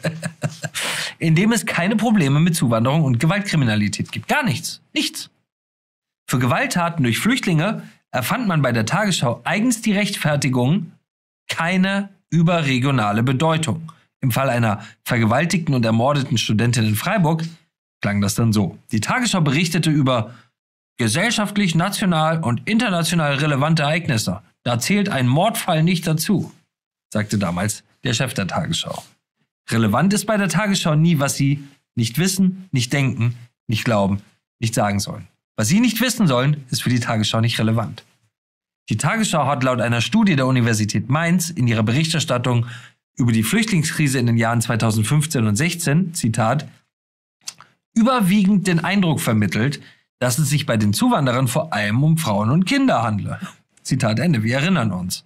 in 1.18 1.34
dem 1.34 1.52
es 1.52 1.66
keine 1.66 1.96
Probleme 1.96 2.40
mit 2.40 2.54
Zuwanderung 2.54 3.02
und 3.02 3.18
Gewaltkriminalität 3.18 4.10
gibt. 4.10 4.28
Gar 4.28 4.44
nichts. 4.44 4.80
Nichts. 4.94 5.30
Für 6.26 6.38
Gewalttaten 6.38 7.02
durch 7.02 7.18
Flüchtlinge 7.18 7.82
erfand 8.12 8.46
man 8.46 8.62
bei 8.62 8.72
der 8.72 8.86
Tagesschau 8.86 9.40
eigens 9.44 9.82
die 9.82 9.92
Rechtfertigung, 9.92 10.92
keine 11.48 12.10
überregionale 12.30 13.22
Bedeutung. 13.22 13.90
Im 14.20 14.30
Fall 14.30 14.48
einer 14.48 14.80
vergewaltigten 15.04 15.74
und 15.74 15.84
ermordeten 15.84 16.38
Studentin 16.38 16.84
in 16.84 16.94
Freiburg 16.94 17.42
klang 18.00 18.20
das 18.20 18.34
dann 18.34 18.52
so. 18.52 18.78
Die 18.92 19.00
Tagesschau 19.00 19.40
berichtete 19.40 19.90
über 19.90 20.34
gesellschaftlich, 20.98 21.74
national 21.74 22.40
und 22.40 22.68
international 22.68 23.34
relevante 23.34 23.82
Ereignisse. 23.82 24.42
Da 24.62 24.78
zählt 24.78 25.08
ein 25.08 25.26
Mordfall 25.26 25.82
nicht 25.82 26.06
dazu, 26.06 26.52
sagte 27.12 27.38
damals 27.38 27.82
der 28.04 28.14
Chef 28.14 28.34
der 28.34 28.46
Tagesschau. 28.46 29.02
Relevant 29.70 30.12
ist 30.12 30.26
bei 30.26 30.36
der 30.36 30.48
Tagesschau 30.48 30.94
nie, 30.94 31.18
was 31.18 31.36
Sie 31.36 31.64
nicht 31.94 32.18
wissen, 32.18 32.68
nicht 32.72 32.92
denken, 32.92 33.36
nicht 33.66 33.84
glauben, 33.84 34.22
nicht 34.60 34.74
sagen 34.74 35.00
sollen. 35.00 35.26
Was 35.56 35.68
Sie 35.68 35.80
nicht 35.80 36.00
wissen 36.00 36.26
sollen, 36.26 36.64
ist 36.70 36.82
für 36.82 36.90
die 36.90 37.00
Tagesschau 37.00 37.40
nicht 37.40 37.58
relevant. 37.58 38.04
Die 38.88 38.96
Tagesschau 38.96 39.46
hat 39.46 39.62
laut 39.62 39.80
einer 39.80 40.00
Studie 40.00 40.36
der 40.36 40.46
Universität 40.46 41.08
Mainz 41.08 41.50
in 41.50 41.66
ihrer 41.66 41.82
Berichterstattung 41.82 42.66
über 43.16 43.32
die 43.32 43.42
Flüchtlingskrise 43.42 44.18
in 44.18 44.26
den 44.26 44.36
Jahren 44.36 44.60
2015 44.60 45.46
und 45.46 45.56
16, 45.56 46.14
Zitat, 46.14 46.66
überwiegend 47.94 48.66
den 48.66 48.80
Eindruck 48.80 49.20
vermittelt, 49.20 49.80
dass 50.18 50.38
es 50.38 50.48
sich 50.48 50.66
bei 50.66 50.76
den 50.76 50.92
Zuwanderern 50.92 51.48
vor 51.48 51.72
allem 51.72 52.02
um 52.02 52.16
Frauen 52.16 52.50
und 52.50 52.64
Kinder 52.64 53.02
handle. 53.02 53.38
Zitat 53.82 54.18
Ende, 54.18 54.42
wir 54.42 54.56
erinnern 54.56 54.92
uns. 54.92 55.24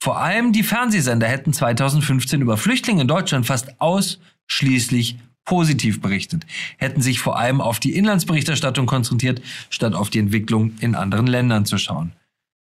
Vor 0.00 0.20
allem 0.20 0.52
die 0.52 0.62
Fernsehsender 0.62 1.26
hätten 1.26 1.52
2015 1.52 2.40
über 2.40 2.56
Flüchtlinge 2.56 3.02
in 3.02 3.08
Deutschland 3.08 3.46
fast 3.46 3.80
ausschließlich 3.80 5.18
positiv 5.48 6.02
berichtet, 6.02 6.44
hätten 6.76 7.00
sich 7.00 7.20
vor 7.20 7.38
allem 7.38 7.62
auf 7.62 7.80
die 7.80 7.96
Inlandsberichterstattung 7.96 8.84
konzentriert, 8.84 9.40
statt 9.70 9.94
auf 9.94 10.10
die 10.10 10.18
Entwicklung 10.18 10.72
in 10.80 10.94
anderen 10.94 11.26
Ländern 11.26 11.64
zu 11.64 11.78
schauen. 11.78 12.12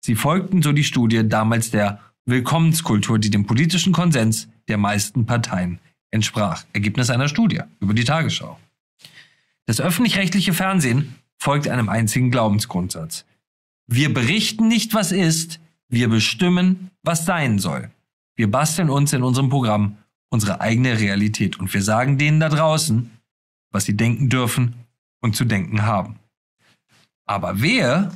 Sie 0.05 0.15
folgten 0.15 0.63
so 0.63 0.71
die 0.71 0.85
Studie 0.85 1.29
damals 1.29 1.73
der 1.73 1.99
Willkommenskultur, 2.27 3.19
die 3.19 3.31
dem 3.31 3.45
politischen 3.45 3.93
Konsens 3.93 4.47
der 4.69 4.79
meisten 4.79 5.27
Parteien 5.27 5.81
entsprach. 6.13 6.65
Ergebnis 6.75 7.11
einer 7.11 7.27
Studie 7.27 7.61
über 7.81 7.93
die 7.93 8.05
Tagesschau. 8.05 8.57
Das 9.67 9.81
öffentlich-rechtliche 9.81 10.53
Fernsehen 10.53 11.17
folgt 11.39 11.67
einem 11.67 11.89
einzigen 11.89 12.31
Glaubensgrundsatz. 12.31 13.25
Wir 13.89 14.15
berichten 14.15 14.69
nicht, 14.69 14.95
was 14.95 15.11
ist, 15.11 15.59
wir 15.89 16.09
bestimmen, 16.09 16.93
was 17.03 17.25
sein 17.25 17.59
soll. 17.59 17.91
Wir 18.37 18.49
basteln 18.49 18.91
uns 18.91 19.13
in 19.13 19.25
unserem 19.25 19.49
Programm 19.49 19.97
unsere 20.31 20.61
eigene 20.61 20.99
Realität 20.99 21.59
und 21.59 21.73
wir 21.73 21.83
sagen 21.83 22.19
denen 22.19 22.41
da 22.41 22.49
draußen, 22.49 23.11
was 23.73 23.85
sie 23.85 23.97
denken 23.97 24.29
dürfen 24.29 24.75
und 25.21 25.37
zu 25.37 25.45
denken 25.45 25.83
haben. 25.83 26.19
Aber 27.27 27.61
wir, 27.61 28.13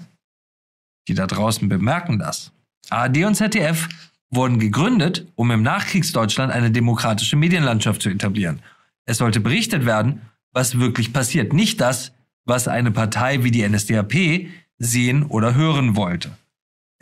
die 1.09 1.15
da 1.15 1.27
draußen 1.27 1.69
bemerken 1.69 2.19
das. 2.19 2.53
ARD 2.89 3.25
und 3.25 3.35
ZDF 3.35 3.89
wurden 4.31 4.59
gegründet, 4.59 5.27
um 5.35 5.51
im 5.51 5.63
Nachkriegsdeutschland 5.63 6.53
eine 6.53 6.71
demokratische 6.71 7.37
Medienlandschaft 7.37 8.03
zu 8.03 8.11
etablieren. 8.11 8.63
Es 9.05 9.19
sollte 9.19 9.41
berichtet 9.41 9.87
werden, 9.87 10.23
was 10.53 10.79
wirklich 10.79 11.13
passiert, 11.13 11.53
nicht 11.53 11.81
das, 11.81 12.13
was 12.45 12.69
eine 12.69 12.91
Partei 12.91 13.43
wie 13.45 13.51
die 13.51 13.69
NSDAP 13.69 14.49
sehen 14.79 15.25
oder 15.25 15.55
hören 15.55 15.97
wollte. 15.97 16.37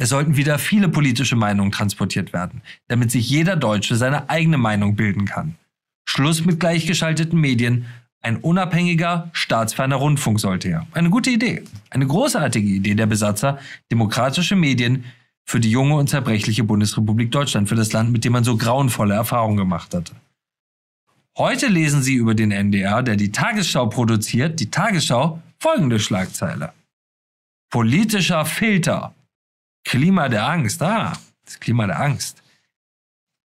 Es 0.00 0.10
sollten 0.10 0.36
wieder 0.36 0.58
viele 0.58 0.88
politische 0.88 1.34
Meinungen 1.34 1.72
transportiert 1.72 2.32
werden, 2.32 2.62
damit 2.86 3.10
sich 3.10 3.28
jeder 3.28 3.56
Deutsche 3.56 3.96
seine 3.96 4.30
eigene 4.30 4.56
Meinung 4.56 4.94
bilden 4.94 5.24
kann. 5.24 5.56
Schluss 6.08 6.44
mit 6.44 6.60
gleichgeschalteten 6.60 7.38
Medien, 7.38 7.86
ein 8.20 8.36
unabhängiger, 8.36 9.28
staatsferner 9.32 9.96
Rundfunk 9.96 10.40
sollte 10.40 10.68
her. 10.68 10.86
Eine 10.92 11.10
gute 11.10 11.30
Idee, 11.30 11.64
eine 11.90 12.06
großartige 12.06 12.68
Idee 12.68 12.94
der 12.94 13.06
Besatzer, 13.06 13.58
demokratische 13.90 14.56
Medien 14.56 15.04
für 15.44 15.60
die 15.60 15.70
junge 15.70 15.96
und 15.96 16.08
zerbrechliche 16.08 16.62
Bundesrepublik 16.62 17.32
Deutschland, 17.32 17.68
für 17.68 17.74
das 17.74 17.92
Land, 17.92 18.12
mit 18.12 18.24
dem 18.24 18.32
man 18.32 18.44
so 18.44 18.56
grauenvolle 18.56 19.14
Erfahrungen 19.14 19.56
gemacht 19.56 19.94
hatte. 19.94 20.14
Heute 21.36 21.68
lesen 21.68 22.02
Sie 22.02 22.14
über 22.14 22.34
den 22.34 22.50
NDR, 22.50 23.02
der 23.02 23.16
die 23.16 23.32
Tagesschau 23.32 23.86
produziert, 23.86 24.60
die 24.60 24.70
Tagesschau, 24.70 25.40
folgende 25.58 26.00
Schlagzeile. 26.00 26.72
Politischer 27.70 28.44
Filter. 28.44 29.14
Klima 29.88 30.28
der 30.28 30.46
Angst. 30.46 30.82
Ah, 30.82 31.18
das 31.46 31.60
Klima 31.60 31.86
der 31.86 31.98
Angst. 31.98 32.42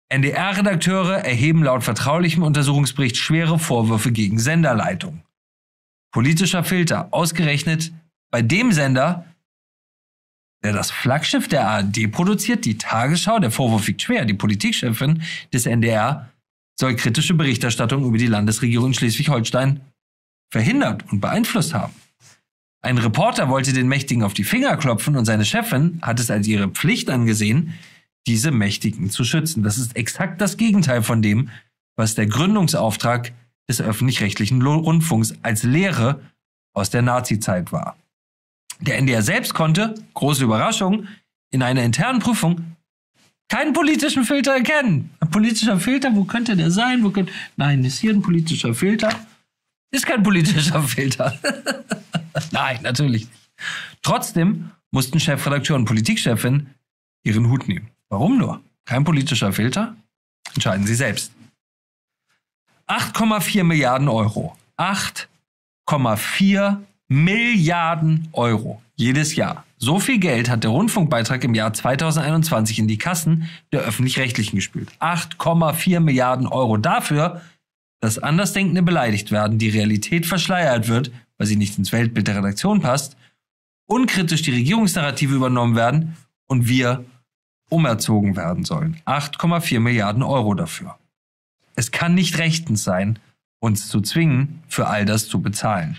NDR-Redakteure 0.09 1.25
erheben 1.25 1.63
laut 1.63 1.85
vertraulichem 1.85 2.43
Untersuchungsbericht 2.43 3.17
schwere 3.17 3.61
Vorwürfe 3.61 4.11
gegen 4.11 4.41
Senderleitung. 4.41 5.23
Politischer 6.11 6.65
Filter. 6.65 7.15
Ausgerechnet 7.15 7.93
bei 8.33 8.43
dem 8.43 8.73
Sender, 8.73 9.25
der 10.65 10.73
das 10.73 10.91
Flaggschiff 10.91 11.47
der 11.47 11.69
ARD 11.69 12.11
produziert, 12.11 12.65
die 12.65 12.77
Tagesschau, 12.77 13.39
der 13.39 13.53
Vorwurf 13.53 13.87
wiegt 13.87 14.03
schwer. 14.03 14.25
Die 14.25 14.35
Politikchefin 14.35 15.23
des 15.53 15.67
NDR 15.67 16.29
soll 16.77 16.97
kritische 16.97 17.35
Berichterstattung 17.35 18.05
über 18.05 18.19
die 18.19 18.27
Landesregierung 18.27 18.89
in 18.89 18.95
Schleswig-Holstein 18.95 19.81
verhindert 20.51 21.05
und 21.13 21.21
beeinflusst 21.21 21.73
haben. 21.73 21.95
Ein 22.85 22.99
Reporter 22.99 23.49
wollte 23.49 23.73
den 23.73 23.87
Mächtigen 23.87 24.25
auf 24.25 24.35
die 24.35 24.45
Finger 24.45 24.77
klopfen 24.77 25.17
und 25.17 25.25
seine 25.25 25.45
Chefin 25.45 26.01
hat 26.03 26.19
es 26.19 26.31
als 26.31 26.49
ihre 26.49 26.69
Pflicht 26.69 27.09
angesehen, 27.11 27.75
diese 28.27 28.51
Mächtigen 28.51 29.09
zu 29.09 29.25
schützen. 29.25 29.63
Das 29.63 29.79
ist 29.79 29.97
exakt 29.97 30.41
das 30.41 30.57
Gegenteil 30.57 31.03
von 31.03 31.23
dem, 31.23 31.51
was 31.97 32.17
der 32.17 32.27
Gründungsauftrag 32.27 33.33
des 33.69 33.81
öffentlich-rechtlichen 33.81 34.61
Rundfunks 34.63 35.35
als 35.43 35.63
Lehre 35.63 36.21
aus 36.75 36.91
der 36.91 37.03
Nazizeit 37.03 37.73
war. 37.73 37.97
Der 38.81 38.99
NDR 38.99 39.23
selbst 39.23 39.55
konnte, 39.55 39.95
große 40.15 40.43
Überraschung, 40.43 41.07
in 41.53 41.63
einer 41.63 41.85
internen 41.85 42.19
Prüfung 42.19 42.77
keinen 43.49 43.75
politischen 43.75 44.25
Filter 44.25 44.55
erkennen. 44.55 45.11
Ein 45.21 45.31
politischer 45.31 45.79
Filter, 45.79 46.15
wo 46.15 46.25
könnte 46.25 46.57
der 46.57 46.71
sein? 46.71 47.01
Könnte, 47.13 47.33
nein, 47.57 47.85
ist 47.85 48.01
hier 48.01 48.13
ein 48.13 48.23
politischer 48.23 48.75
Filter? 48.75 49.11
Ist 49.93 50.07
kein 50.07 50.23
politischer 50.23 50.83
Filter. 50.83 51.39
nein, 52.51 52.79
natürlich 52.83 53.29
nicht. 53.29 53.41
Trotzdem 54.03 54.71
mussten 54.91 55.21
Chefredakteur 55.21 55.77
und 55.77 55.85
Politikchefin 55.85 56.71
ihren 57.25 57.49
Hut 57.49 57.69
nehmen. 57.69 57.89
Warum 58.09 58.39
nur? 58.39 58.61
Kein 58.85 59.05
politischer 59.05 59.53
Filter? 59.53 59.95
Entscheiden 60.55 60.87
Sie 60.87 60.95
selbst. 60.95 61.33
8,4 62.89 63.65
Milliarden 63.65 64.09
Euro. 64.09 64.57
8,4 64.77 66.79
Milliarden 67.09 68.29
Euro 68.33 68.83
jedes 68.97 69.37
Jahr. 69.37 69.65
So 69.79 69.99
viel 69.99 70.19
Geld 70.19 70.49
hat 70.49 70.65
der 70.65 70.71
Rundfunkbeitrag 70.71 71.43
im 71.45 71.55
Jahr 71.55 71.73
2021 71.73 72.79
in 72.79 72.89
die 72.89 72.99
Kassen 72.99 73.49
der 73.73 73.81
öffentlich-rechtlichen 73.81 74.57
gespült. 74.57 74.91
8,4 75.01 76.01
Milliarden 76.01 76.47
Euro 76.47 76.77
dafür, 76.77 77.41
dass 78.03 78.19
Andersdenkende 78.19 78.83
beleidigt 78.83 79.31
werden, 79.31 79.59
die 79.59 79.69
Realität 79.69 80.27
verschleiert 80.27 80.89
wird, 80.89 81.13
weil 81.39 81.47
sie 81.47 81.57
nicht 81.57 81.79
ins 81.79 81.93
Weltbild 81.93 82.27
der 82.27 82.37
Redaktion 82.37 82.81
passt, 82.81 83.17
unkritisch 83.87 84.43
die 84.43 84.51
Regierungsnarrative 84.51 85.37
übernommen 85.37 85.77
werden 85.77 86.17
und 86.49 86.67
wir 86.67 87.05
umerzogen 87.71 88.37
werden 88.37 88.65
sollen. 88.65 89.01
8,4 89.07 89.79
Milliarden 89.79 90.25
Euro 90.25 90.55
dafür. 90.55 90.99
Es 91.77 91.93
kann 91.93 92.15
nicht 92.15 92.39
rechtens 92.39 92.83
sein, 92.83 93.21
uns 93.61 93.87
zu 93.87 94.01
zwingen, 94.01 94.65
für 94.67 94.89
all 94.89 95.05
das 95.05 95.29
zu 95.29 95.41
bezahlen. 95.41 95.97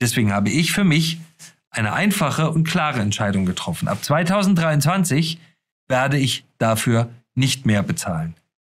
Deswegen 0.00 0.32
habe 0.32 0.48
ich 0.48 0.72
für 0.72 0.84
mich 0.84 1.20
eine 1.68 1.92
einfache 1.92 2.50
und 2.50 2.66
klare 2.66 3.00
Entscheidung 3.00 3.44
getroffen. 3.44 3.88
Ab 3.88 4.02
2023 4.02 5.38
werde 5.86 6.16
ich 6.16 6.46
dafür 6.56 7.10
nicht 7.34 7.66
mehr 7.66 7.82
bezahlen. 7.82 8.34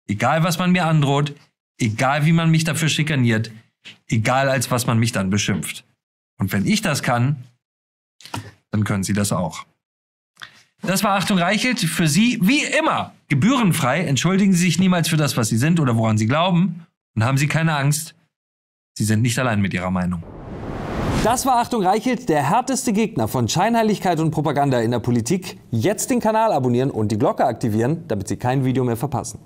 Egal, 0.09 0.43
was 0.43 0.59
man 0.59 0.73
mir 0.73 0.87
androht, 0.87 1.35
egal, 1.79 2.27
wie 2.27 2.33
man 2.33 2.51
mich 2.51 2.65
dafür 2.65 2.89
schikaniert, 2.89 3.51
egal, 4.09 4.49
als 4.49 4.71
was 4.71 4.87
man 4.87 4.99
mich 4.99 5.13
dann 5.13 5.31
beschimpft. 5.31 5.85
Und 6.39 6.53
wenn 6.53 6.67
ich 6.67 6.83
das 6.83 7.03
kann, 7.03 7.45
dann 8.71 8.85
können 8.85 9.03
Sie 9.03 9.13
das 9.13 9.33
auch. 9.33 9.65
Das 10.83 11.03
war 11.03 11.17
Achtung 11.17 11.39
Reichelt. 11.39 11.81
Für 11.81 12.07
Sie, 12.07 12.39
wie 12.43 12.63
immer, 12.63 13.13
gebührenfrei. 13.29 14.05
Entschuldigen 14.05 14.53
Sie 14.53 14.65
sich 14.65 14.79
niemals 14.79 15.09
für 15.09 15.17
das, 15.17 15.37
was 15.37 15.49
Sie 15.49 15.57
sind 15.57 15.81
oder 15.81 15.97
woran 15.97 16.19
Sie 16.19 16.27
glauben. 16.27 16.87
Und 17.17 17.25
haben 17.25 17.39
Sie 17.39 17.49
keine 17.49 17.77
Angst. 17.77 18.15
Sie 18.97 19.05
sind 19.05 19.23
nicht 19.23 19.39
allein 19.39 19.61
mit 19.61 19.75
Ihrer 19.75 19.91
Meinung. 19.91 20.23
Das 21.25 21.47
war 21.47 21.57
Achtung 21.57 21.83
Reichelt, 21.83 22.29
der 22.29 22.49
härteste 22.49 22.93
Gegner 22.93 23.27
von 23.27 23.49
Scheinheiligkeit 23.49 24.21
und 24.21 24.31
Propaganda 24.31 24.81
in 24.81 24.93
der 24.93 25.01
Politik. 25.01 25.59
Jetzt 25.73 26.11
den 26.11 26.21
Kanal 26.21 26.53
abonnieren 26.53 26.93
und 26.93 27.11
die 27.11 27.19
Glocke 27.19 27.45
aktivieren, 27.45 28.05
damit 28.07 28.29
Sie 28.29 28.37
kein 28.37 28.65
Video 28.65 28.85
mehr 28.85 28.97
verpassen. 28.97 29.41